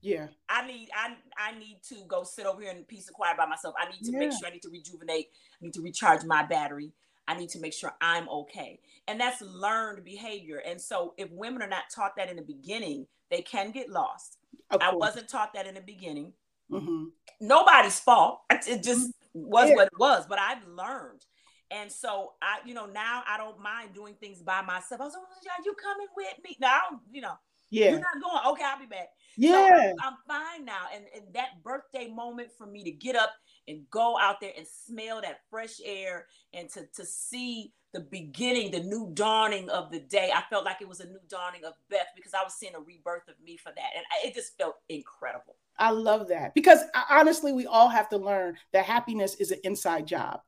[0.00, 0.26] Yeah.
[0.48, 3.46] I need I I need to go sit over here in peace and quiet by
[3.46, 3.74] myself.
[3.78, 5.28] I need to make sure I need to rejuvenate.
[5.60, 6.92] I need to recharge my battery.
[7.28, 8.80] I need to make sure I'm okay.
[9.08, 10.58] And that's learned behavior.
[10.58, 14.38] And so if women are not taught that in the beginning, they can get lost.
[14.70, 16.32] I wasn't taught that in the beginning.
[16.70, 17.10] Mhm.
[17.40, 18.40] Nobody's fault.
[18.66, 19.74] It just was Yeah.
[19.76, 21.24] what it was, but I've learned.
[21.70, 25.00] And so I, you know, now I don't mind doing things by myself.
[25.00, 26.56] I was like, are you coming with me?
[26.60, 27.34] Now, I don't, you know,
[27.70, 27.90] Yeah.
[27.90, 28.52] you're not going.
[28.52, 29.08] Okay, I'll be back.
[29.34, 29.92] So Yeah.
[30.00, 30.86] I'm, I'm fine now.
[30.94, 33.30] And, and that birthday moment for me to get up
[33.68, 38.70] and go out there and smell that fresh air and to, to see the beginning,
[38.70, 40.30] the new dawning of the day.
[40.34, 42.80] I felt like it was a new dawning of Beth because I was seeing a
[42.80, 43.90] rebirth of me for that.
[43.94, 45.56] And I, it just felt incredible.
[45.78, 50.06] I love that because honestly, we all have to learn that happiness is an inside
[50.06, 50.40] job.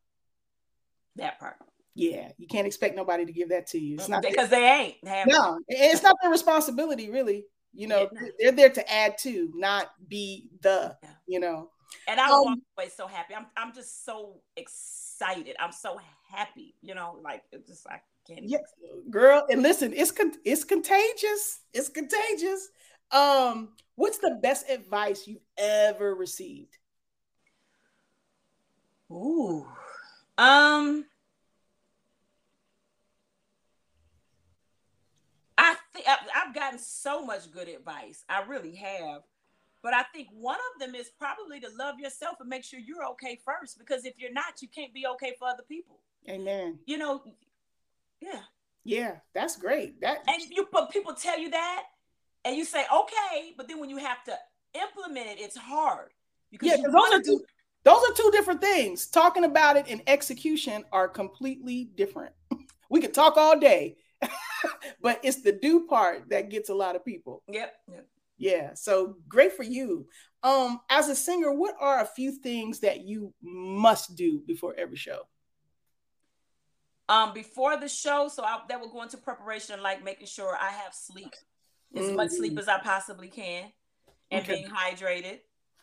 [1.16, 1.56] That part.
[1.94, 3.94] Yeah, you can't expect nobody to give that to you.
[3.94, 4.96] It's not because they ain't.
[5.04, 7.44] They no, it's not their responsibility, really.
[7.72, 8.08] You know,
[8.38, 10.96] they're there to add to, not be the.
[11.26, 11.70] You know,
[12.06, 13.34] And I Um, walk away so happy.
[13.34, 15.56] I'm I'm just so excited.
[15.60, 15.98] I'm so
[16.30, 16.74] happy.
[16.82, 18.46] You know, like it's just I can't.
[18.46, 18.58] yeah,
[19.10, 19.46] girl.
[19.50, 21.60] And listen, it's con- it's contagious.
[21.72, 22.68] It's contagious.
[23.10, 26.78] Um, what's the best advice you've ever received?
[29.10, 29.66] Ooh.
[30.38, 31.06] Um
[35.56, 38.24] I think I've gotten so much good advice.
[38.28, 39.22] I really have.
[39.84, 43.04] But I think one of them is probably to love yourself and make sure you're
[43.10, 43.78] okay first.
[43.78, 46.00] Because if you're not, you can't be okay for other people.
[46.26, 46.78] Amen.
[46.86, 47.22] You know,
[48.18, 48.40] yeah.
[48.82, 50.00] Yeah, that's great.
[50.00, 51.82] That And you but people tell you that,
[52.46, 54.34] and you say, okay, but then when you have to
[54.74, 56.12] implement it, it's hard
[56.50, 57.44] because Yeah, those are two
[57.84, 59.06] those are two different things.
[59.06, 62.32] Talking about it and execution are completely different.
[62.90, 63.96] We could talk all day,
[65.02, 67.42] but it's the do part that gets a lot of people.
[67.48, 67.72] Yep.
[67.90, 68.06] yep.
[68.36, 70.08] Yeah, so great for you.
[70.42, 74.96] Um, as a singer, what are a few things that you must do before every
[74.96, 75.22] show?
[77.08, 80.70] Um, before the show, so I, that will go into preparation, like making sure I
[80.70, 81.34] have sleep,
[81.94, 83.70] as much sleep as I possibly can,
[84.30, 84.54] and Okay.
[84.54, 85.40] being hydrated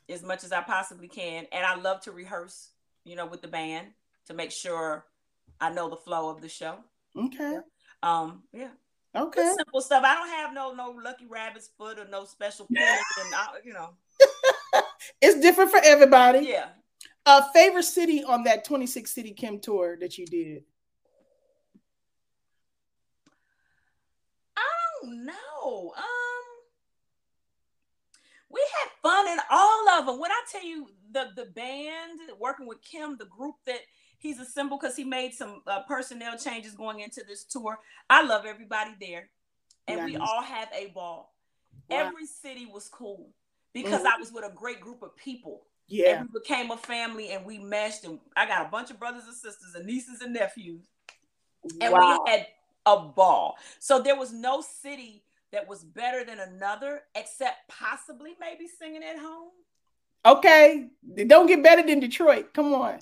[0.10, 1.46] as much as I possibly can.
[1.52, 2.72] And I love to rehearse,
[3.06, 3.88] you know, with the band
[4.28, 5.06] to make sure
[5.60, 6.80] I know the flow of the show.
[7.16, 7.60] Okay,
[8.04, 8.72] Um, yeah.
[9.16, 9.42] Okay.
[9.42, 10.04] Just simple stuff.
[10.06, 13.74] I don't have no no lucky rabbit's foot or no special pins and I, you
[13.74, 13.92] know.
[15.22, 16.48] It's different for everybody.
[16.48, 16.70] Yeah.
[17.26, 20.64] Uh, favorite city on that 26 city Kem tour that you did?
[24.58, 24.62] I
[25.02, 25.94] don't know.
[25.96, 26.04] Um,
[28.50, 30.20] we had fun in all of them.
[30.20, 33.80] When I tell you the the band working with Kem, the group that
[34.22, 37.80] he's assembled because he made some uh, personnel changes going into this tour.
[38.10, 39.30] I love everybody there,
[39.88, 41.34] and we all have a ball.
[41.90, 43.34] Every city was cool
[43.74, 44.12] because Mhm.
[44.14, 45.66] I was with a great group of people.
[45.88, 49.00] Yeah, And we became a family and we meshed and I got a bunch of
[49.00, 50.86] brothers and sisters and nieces and nephews
[51.82, 52.24] and wow.
[52.24, 52.48] we had
[52.86, 53.58] a ball.
[53.80, 59.18] So there was no city that was better than another except possibly maybe singing at
[59.20, 59.50] home.
[60.26, 60.90] Okay,
[61.28, 62.54] don't get better than Detroit.
[62.54, 63.00] Come on,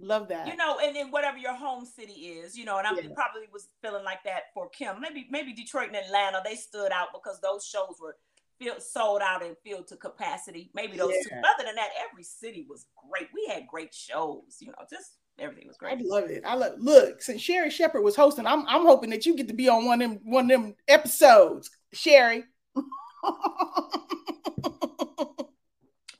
[0.00, 0.46] love that.
[0.46, 3.08] You know, and then whatever your home city is, you know, and I Yeah.
[3.14, 5.00] probably was feeling like that for Kem.
[5.00, 8.16] Maybe maybe Detroit and Atlanta, they stood out because those shows were
[8.60, 10.70] filled, sold out and filled to capacity.
[10.74, 11.28] Maybe those two.
[11.30, 11.40] Yeah.
[11.42, 13.28] But other than that, every city was great.
[13.34, 15.98] We had great shows, you know, just everything was great.
[15.98, 16.42] I love it.
[16.44, 16.74] I love.
[16.78, 19.84] Look, since Sherri Shepherd was hosting, I'm I'm hoping that you get to be on
[19.86, 22.44] one of them one of them episodes, Sherry.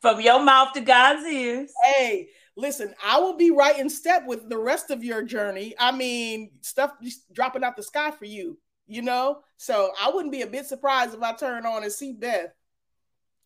[0.00, 1.72] From your mouth to God's ears.
[1.84, 5.74] hey, listen, I will be right in step with the rest of your journey.
[5.78, 9.40] I mean, stuff just dropping out the sky for you, you know.
[9.56, 12.52] So I wouldn't be a bit surprised if I turn on and see Beth.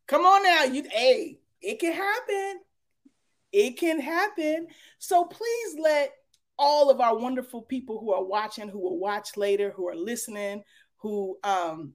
[0.07, 0.85] Come on now, you.
[0.91, 2.61] Hey, it can happen.
[3.53, 4.69] It can happen.
[4.99, 6.13] So please let
[6.59, 10.63] all of our wonderful people who are watching, who will watch later, who are listening,
[10.97, 11.95] who um,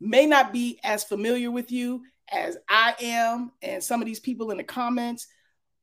[0.00, 4.52] may not be as familiar with you as I am, and some of these people
[4.52, 5.26] in the comments,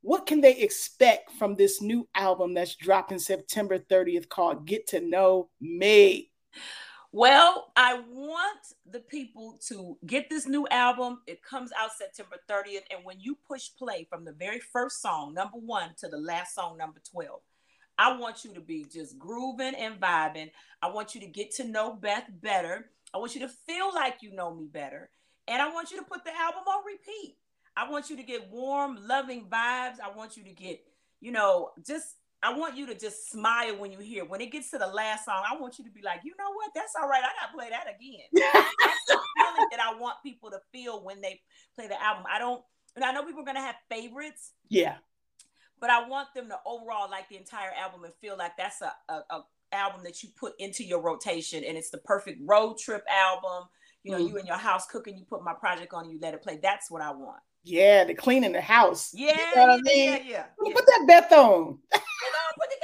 [0.01, 5.01] what can they expect from this new album that's dropping September 30th called Get to
[5.01, 6.31] Know Me?
[7.11, 11.21] Well, I want the people to get this new album.
[11.25, 12.83] It comes out September 30th.
[12.91, 16.53] And when you push play from the very first song, number one, to the last
[16.53, 17.39] song, number 12,
[17.97, 20.51] I want you to be just grooving and vibing.
[20.81, 22.91] I want you to get to know Beth better.
[23.13, 25.09] I want you to feel like you know me better.
[25.47, 27.37] And I want you to put the album on repeat.
[27.78, 29.99] I want you to get warm, loving vibes.
[30.03, 30.82] I want you to get,
[31.21, 34.25] you know, just I want you to just smile when you hear.
[34.25, 36.51] When it gets to the last song, I want you to be like, you know
[36.53, 36.71] what?
[36.73, 37.21] That's all right.
[37.23, 38.25] I gotta play that again.
[38.34, 41.39] That's the feeling that I want people to feel when they
[41.75, 42.25] play the album.
[42.32, 42.63] I don't,
[42.95, 44.95] and I know people are gonna have favorites, Yeah,
[45.80, 48.91] but I want them to overall like the entire album and feel like that's a,
[49.09, 53.03] a, a album that you put into your rotation and it's the perfect road trip
[53.07, 53.67] album.
[54.03, 54.38] You know, you mm-hmm.
[54.38, 56.59] in your house cooking, you put my project on, you let it play.
[56.61, 57.41] That's what I want.
[57.68, 59.11] Yeah, the cleaning the house.
[59.13, 60.09] Yeah, You know what I yeah, mean?
[60.09, 60.45] yeah, yeah.
[60.63, 60.74] Yeah.
[60.74, 61.38] Put that Beth on.
[61.38, 62.76] You know, put the,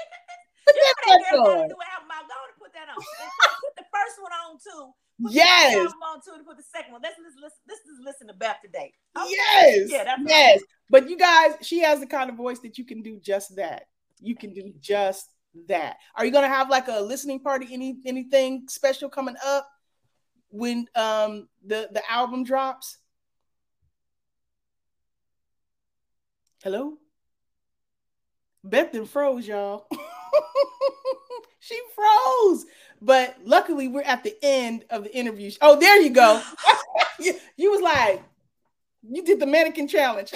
[0.66, 1.46] Put you that Beth on.
[1.46, 2.10] do album.
[2.12, 2.96] I'll go and put that on.
[3.64, 4.94] Put the first one on too.
[5.24, 5.76] Put Yes.
[5.76, 7.02] album on too, and put the second one.
[7.02, 7.40] Let's listen.
[7.42, 8.94] Let's, let's just listen to Beth today.
[9.18, 9.30] Okay.
[9.30, 9.90] Yes.
[9.92, 10.62] Yeah, that's yes.
[10.90, 13.84] But you guys, she has the kind of voice that you can do just that.
[14.22, 15.30] You can do just
[15.68, 15.98] that.
[16.16, 17.68] Are you gonna have like a listening party?
[17.72, 19.68] Any anything special coming up
[20.50, 22.98] when um the the album drops?
[26.64, 26.94] Hello?
[28.64, 29.86] Beth then froze, y'all.
[31.60, 32.66] she froze.
[33.02, 35.52] But luckily, we're at the end of the interview.
[35.60, 36.42] Oh, there you go.
[37.20, 38.24] you, you was like,
[39.02, 40.34] you did the mannequin challenge.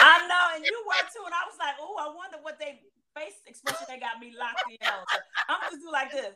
[0.00, 1.22] I know, and you were too.
[1.26, 2.80] And I was like, oh, I wonder what they
[3.14, 5.04] face expression they got me locked in on.
[5.12, 5.18] So
[5.50, 6.34] I'm gonna do like this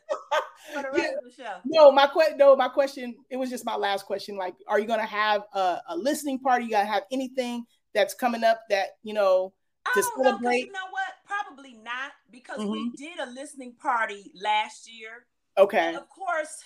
[0.74, 1.54] for the rest of the show.
[1.64, 2.36] No, my question.
[2.36, 3.16] No, my question.
[3.30, 4.36] It was just my last question.
[4.36, 6.66] Like, are you gonna have a, a listening party?
[6.66, 7.64] You gotta have anything
[7.96, 9.52] that's coming up that you know
[9.86, 10.66] I to don't know, 'cause celebrate?
[10.66, 11.14] you know what?
[11.24, 12.94] Probably not, because we Mhm.
[12.96, 15.26] did a listening party last year.
[15.58, 15.78] Okay.
[15.78, 16.62] And of course,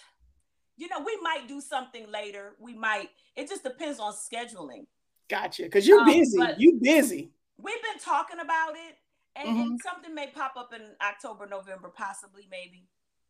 [0.77, 2.57] you know, we might do something later.
[2.59, 3.11] We might.
[3.37, 4.87] It just depends on scheduling.
[5.29, 5.63] Gotcha.
[5.63, 6.41] Because you're Um, busy.
[6.59, 7.33] You busy.
[7.59, 8.97] We've been talking about it,
[9.37, 9.61] and, Mm-hmm.
[9.61, 12.89] and something may pop up in October, November, possibly, maybe.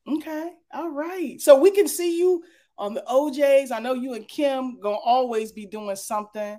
[0.09, 0.57] Okay.
[0.72, 1.38] All right.
[1.40, 2.42] So we can see you
[2.78, 3.70] on the O'Jays.
[3.70, 6.59] I know you and Kem gonna always be doing something.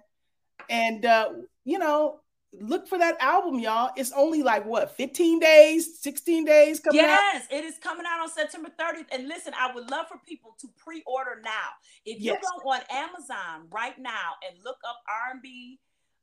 [0.69, 1.29] And uh,
[1.65, 2.21] you know,
[2.59, 3.91] look for that album, y'all.
[3.95, 7.07] It's only like what 15 days, 16 days coming out.
[7.33, 9.05] Yes, it is coming out on September 30th.
[9.11, 11.69] And listen, I would love for people to pre-order now.
[12.05, 12.43] If you Yes.
[12.63, 15.79] go on Amazon right now and look up R&B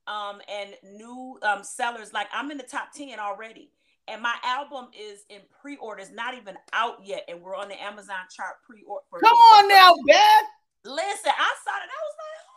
[0.06, 3.72] um, and new um, sellers, like I'm in the top 10 already.
[4.08, 6.00] And my album is in pre-order.
[6.00, 7.24] It's not even out yet.
[7.28, 9.04] And we're on the Amazon chart pre-order.
[9.20, 10.48] Come on now, Beth.
[10.84, 11.88] Listen, I saw it.
[11.92, 12.47] I was like,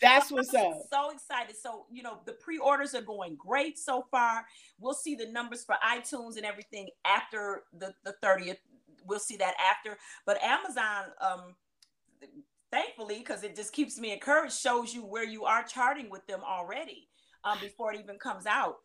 [0.00, 0.82] That's what's up.
[0.92, 1.56] So excited.
[1.56, 4.44] So, you know, the pre-orders are going great so far.
[4.78, 8.58] We'll see the numbers for iTunes and everything after the, the 30th.
[9.06, 9.98] We'll see that after.
[10.26, 11.54] But Amazon, um,
[12.70, 16.40] thankfully, because it just keeps me encouraged, shows you where you are charting with them
[16.44, 17.08] already
[17.44, 18.76] um, before it even comes out.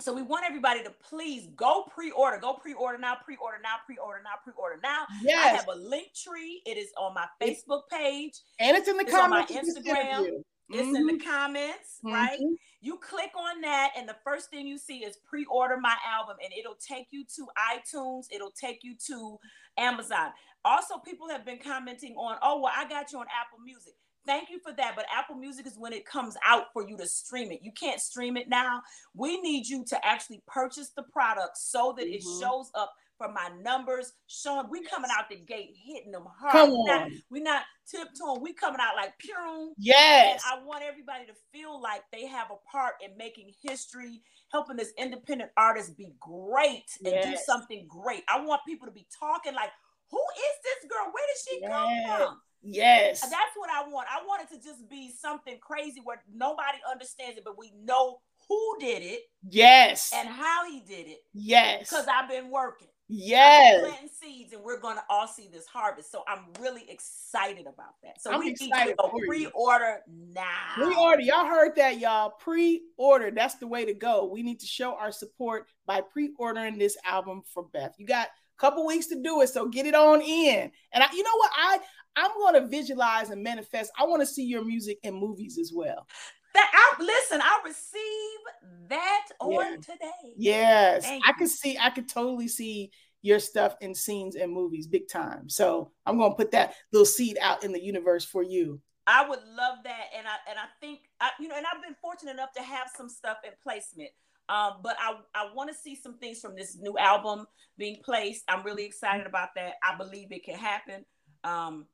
[0.00, 4.30] So we want everybody to please go pre-order, go pre-order now, pre-order now, pre-order now,
[4.42, 5.04] pre-order now.
[5.22, 5.44] Yes.
[5.44, 6.62] I have a Linktree.
[6.66, 8.40] It is on my Facebook page.
[8.58, 9.76] And it's in the It's on my comments.
[9.76, 10.44] of this Instagram.
[10.70, 11.24] It's in the Mhm.
[11.24, 12.40] comments, right?
[12.40, 12.56] Mhm.
[12.80, 16.38] You click on that, and the first thing you see is pre order my album,
[16.42, 19.38] and it'll take you to iTunes, it'll take you to
[19.76, 20.32] Amazon.
[20.64, 23.94] Also, people have been commenting on, oh, well, I got you on Apple Music.
[24.26, 24.94] Thank you for that.
[24.96, 27.60] But Apple Music is when it comes out for you to stream it.
[27.62, 28.82] You can't stream it now.
[29.14, 32.40] We need you to actually purchase the product so that it Mhm.
[32.40, 34.12] shows up for my numbers.
[34.26, 36.52] Showing we coming out the gate hitting them hard.
[36.52, 37.22] Come We're not, on.
[37.30, 38.40] we're not tiptoeing.
[38.42, 39.38] We coming out like pure.
[39.38, 40.42] And Yes.
[40.46, 44.92] I want everybody to feel like they have a part in making history, helping this
[44.96, 48.24] independent artist be great and do something great.
[48.28, 49.72] I want people to be talking like,
[50.10, 51.10] who is this girl?
[51.12, 52.42] Where did she come from?
[52.62, 53.20] Yes.
[53.20, 54.06] That's what I want.
[54.10, 58.18] I want it to just be something crazy where nobody understands it, but we know
[58.48, 60.12] who did it Yes.
[60.14, 61.88] and how he did it Yes.
[61.90, 62.88] because I've been working.
[63.14, 63.80] Yes.
[63.82, 66.10] planting seeds and we're going to all see this harvest.
[66.10, 68.22] So I'm really excited about that.
[68.22, 69.26] So I'm we need to go for you.
[69.50, 70.72] pre-order now.
[70.76, 71.20] Pre-order.
[71.20, 72.30] Y'all heard that, y'all.
[72.30, 73.30] Pre-order.
[73.30, 74.24] That's the way to go.
[74.32, 77.94] We need to show our support by pre-ordering this album for Beth.
[77.98, 80.70] You got a couple weeks to do it, so get it on in.
[80.92, 81.50] And I, you know what?
[81.54, 81.78] I
[82.16, 83.90] I'm going to visualize and manifest.
[83.98, 86.06] I want to see your music in movies as well.
[86.54, 89.76] That I listen, I receive that on Yeah.
[89.76, 90.34] today.
[90.36, 91.36] Yes, Thank I you.
[91.38, 91.78] could see.
[91.78, 92.90] I could totally see
[93.22, 95.48] your stuff in scenes and movies, big time.
[95.48, 98.80] So I'm going to put that little seed out in the universe for you.
[99.06, 101.96] I would love that, and I and I think I, you know, and I've been
[102.00, 104.10] fortunate enough to have some stuff in placement.
[104.48, 107.46] Um, but I I want to see some things from this new album
[107.78, 108.44] being placed.
[108.48, 109.74] I'm really excited about that.
[109.82, 111.04] I believe it can happen.
[111.44, 111.86] Um,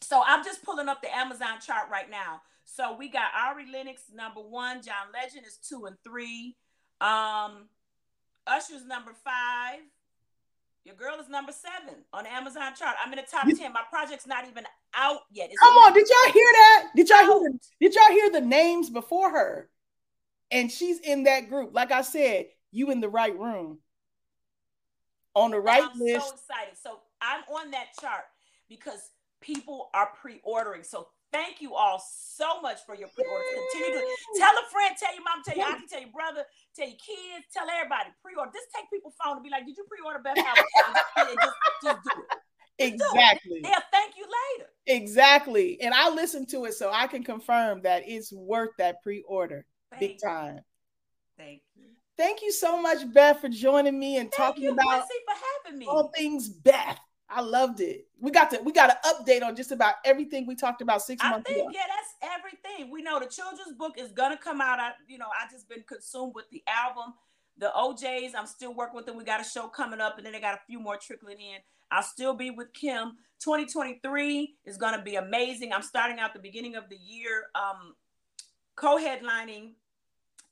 [0.00, 2.42] so I'm just pulling up the Amazon chart right now.
[2.64, 6.56] So we got Ari Lennox number one, John Legend is two and three,
[7.00, 7.68] um,
[8.46, 9.80] Usher's number five.
[10.84, 12.96] Your girl is number seven on the Amazon chart.
[13.04, 13.72] I'm in the top ten.
[13.72, 15.50] My project's not even out yet.
[15.50, 16.86] It's Come on, did y'all hear that?
[16.96, 19.68] Did y'all hear the, did y'all hear the names before her?
[20.50, 21.74] And she's in that group.
[21.74, 23.78] Like I said, you in the right room.
[25.34, 26.26] On the right I'm list.
[26.26, 26.76] so excited.
[26.82, 28.24] So I'm on that chart
[28.68, 29.10] because
[29.40, 30.82] people are pre-ordering.
[30.82, 33.46] So thank you all so much for your pre-orders.
[33.72, 36.44] Continue to tell a friend, tell your mom, tell your auntie, tell your brother,
[36.76, 38.10] tell your kids, tell everybody.
[38.22, 38.50] Pre-order.
[38.52, 40.64] Just take people's phone and be like, "Did you pre-order Beth album?"
[41.16, 42.92] And just, just do it.
[42.92, 43.60] exactly.
[43.62, 44.70] They'll thank you later.
[44.86, 45.80] Exactly.
[45.80, 50.00] And I listened to it so I can confirm that it's worth that pre-order Thank
[50.00, 50.28] big you.
[50.28, 50.60] time.
[51.38, 51.84] Thank you.
[52.16, 55.34] Thank you so much, Beth, for joining me and Thank talking you, about Quincy, for
[55.64, 55.86] having me.
[55.86, 56.98] all things Beth.
[57.30, 58.06] I loved it.
[58.20, 61.22] We got to we got an update on just about everything we talked about six
[61.22, 61.70] I months think ago.
[61.72, 62.90] yeah, that's everything.
[62.90, 64.80] We know the children's book is gonna come out.
[64.80, 67.14] I you know I just been consumed with the album,
[67.56, 68.34] the O'Jays.
[68.36, 69.16] I'm still working with them.
[69.16, 71.58] We got a show coming up, and then they got a few more trickling in.
[71.92, 73.16] I'll still be with Kem.
[73.42, 75.72] 2023 is gonna be amazing.
[75.72, 77.94] I'm starting out the beginning of the year, um,
[78.76, 79.72] co-headlining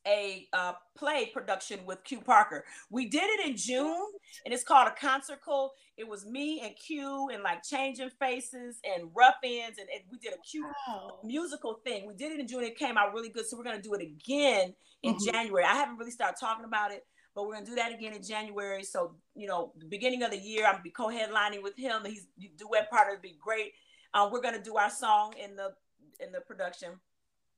[0.07, 2.65] a uh, play production with Q Parker.
[2.89, 4.05] We did it in June,
[4.45, 5.73] and it's called a concert call.
[5.97, 10.17] It was me and Q and like changing faces and Ruff Endz, and, and we
[10.19, 11.19] did a cute Wow.
[11.23, 12.07] musical thing.
[12.07, 12.63] We did it in June.
[12.63, 14.73] It came out really good, so we're gonna do it again
[15.03, 15.31] in Mhm.
[15.31, 15.65] January.
[15.65, 18.83] I haven't really started talking about it, but we're gonna do that again in January.
[18.83, 22.03] So you know, the beginning of the year, I'm be co-headlining with him.
[22.05, 22.27] He's
[22.57, 23.73] duet partner would be great.
[24.13, 25.75] Um, we're gonna do our song in the
[26.19, 26.99] in the production.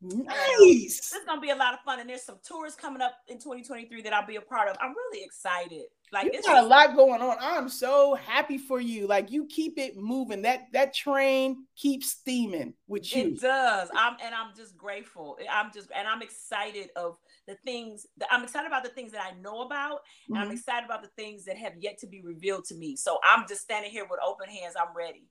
[0.01, 1.09] Nice.
[1.11, 3.37] This is gonna be a lot of fun, and there's some tours coming up in
[3.39, 4.77] 2023 that I'll be a part of.
[4.81, 5.83] I'm really excited.
[6.11, 7.37] Like You it's got a lot going on.
[7.39, 9.07] I'm so happy for you.
[9.07, 10.41] Like you keep it moving.
[10.41, 13.27] That that train keeps steaming with you.
[13.27, 13.89] It does.
[13.95, 15.37] I'm and I'm just grateful.
[15.49, 19.21] I'm just and I'm excited of the things that I'm excited about the things that
[19.23, 20.53] I know about, and I'm Mhm.
[20.53, 22.95] excited about the things that have yet to be revealed to me.
[22.95, 24.75] So I'm just standing here with open hands.
[24.75, 25.27] I'm ready.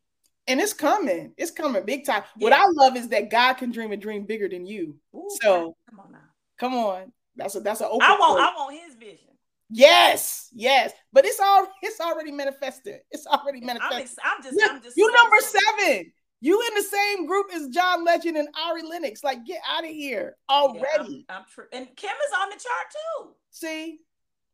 [0.47, 1.32] And it's coming.
[1.36, 2.22] It's coming big time.
[2.36, 4.97] What I love is that God can dream a dream bigger than you.
[5.14, 6.18] Ooh, So- come on now.
[6.59, 7.12] Come on.
[7.36, 8.03] That's a that's an open.
[8.03, 8.41] I want door.
[8.41, 9.28] I want his vision.
[9.70, 10.93] Yes, yes.
[11.12, 13.01] But it's all it's already manifested.
[13.11, 14.01] It's already I'm, manifested.
[14.01, 16.12] ex- I'm just Look, I'm just you number seven.
[16.43, 19.22] You in the same group as John Legend and Ari Lennox.
[19.22, 21.26] Like, get out of here Yeah, I'm- already.
[21.28, 21.66] I'm, true.
[21.72, 23.30] And Kem is on the chart too.
[23.51, 23.99] See,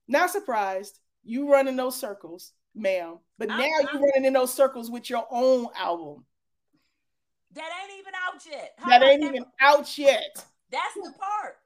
[0.09, 0.99] not surprised.
[1.25, 3.19] You running those circles, ma'am.
[3.39, 6.25] But now you're running in those circles with your own album.
[7.53, 8.75] That ain't even out yet.
[8.79, 10.45] How that ain't even out yet.
[10.71, 11.57] That's the part.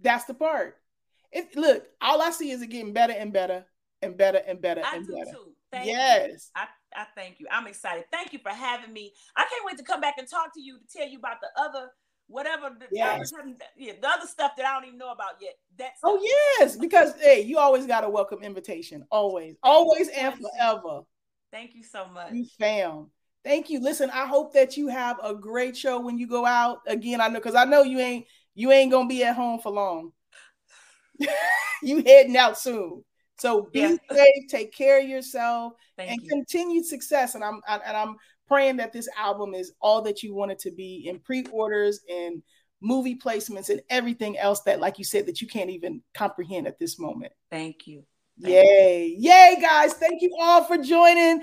[0.00, 0.76] That's the part.
[1.32, 3.64] It look, all I see is it getting better and better
[4.02, 5.30] and better and better I and do better.
[5.30, 5.52] too.
[5.72, 5.92] Thank you.
[5.92, 6.50] Yes.
[6.54, 7.46] I, I thank you.
[7.50, 8.04] I'm excited.
[8.10, 9.12] Thank you for having me.
[9.36, 11.48] I can't wait to come back and talk to you to tell you about the
[11.60, 11.90] other
[12.28, 13.32] whatever the, Yes.
[13.76, 15.54] yeah, the other stuff that I don't even know about yet.
[15.78, 16.20] That's Oh
[16.58, 19.04] yes, because hey, you always got a welcome invitation.
[19.10, 21.02] Always, always and forever.
[21.52, 22.32] Thank you so much.
[22.32, 23.10] You fam.
[23.44, 23.80] Thank you.
[23.80, 26.80] Listen, I hope that you have a great show when you go out.
[26.86, 29.70] Again, I know because I know you ain't you ain't gonna be at home for
[29.70, 30.12] long.
[31.82, 33.04] you heading out soon.
[33.38, 33.96] So be Yeah.
[34.10, 36.28] safe, take care of yourself, Thank and you.
[36.28, 37.34] continued success.
[37.34, 38.16] And I'm I- and I'm
[38.46, 42.42] praying that this album is all that you want it to be in pre-orders and
[42.80, 46.78] movie placements and everything else that, like you said, that you can't even comprehend at
[46.78, 47.32] this moment.
[47.50, 48.04] Thank you.
[48.40, 49.16] Thank Yay.
[49.18, 49.94] Yay, guys.
[49.94, 51.42] Thank you all for joining.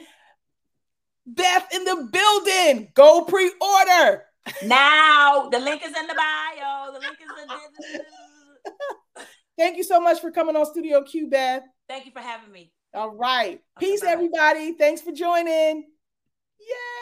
[1.26, 2.92] Beth in the building.
[2.94, 4.26] Go pre order.
[4.66, 6.92] Now the link is in the bio.
[6.94, 9.26] The link is in the
[9.58, 11.64] Thank you so much for coming on Studio Q, Beth.
[11.88, 12.72] Thank you for having me.
[12.94, 13.62] All right.
[13.78, 14.08] Okay, Peace, bye.
[14.10, 14.74] everybody.
[14.74, 15.86] Thanks for joining.
[16.60, 16.93] Yay.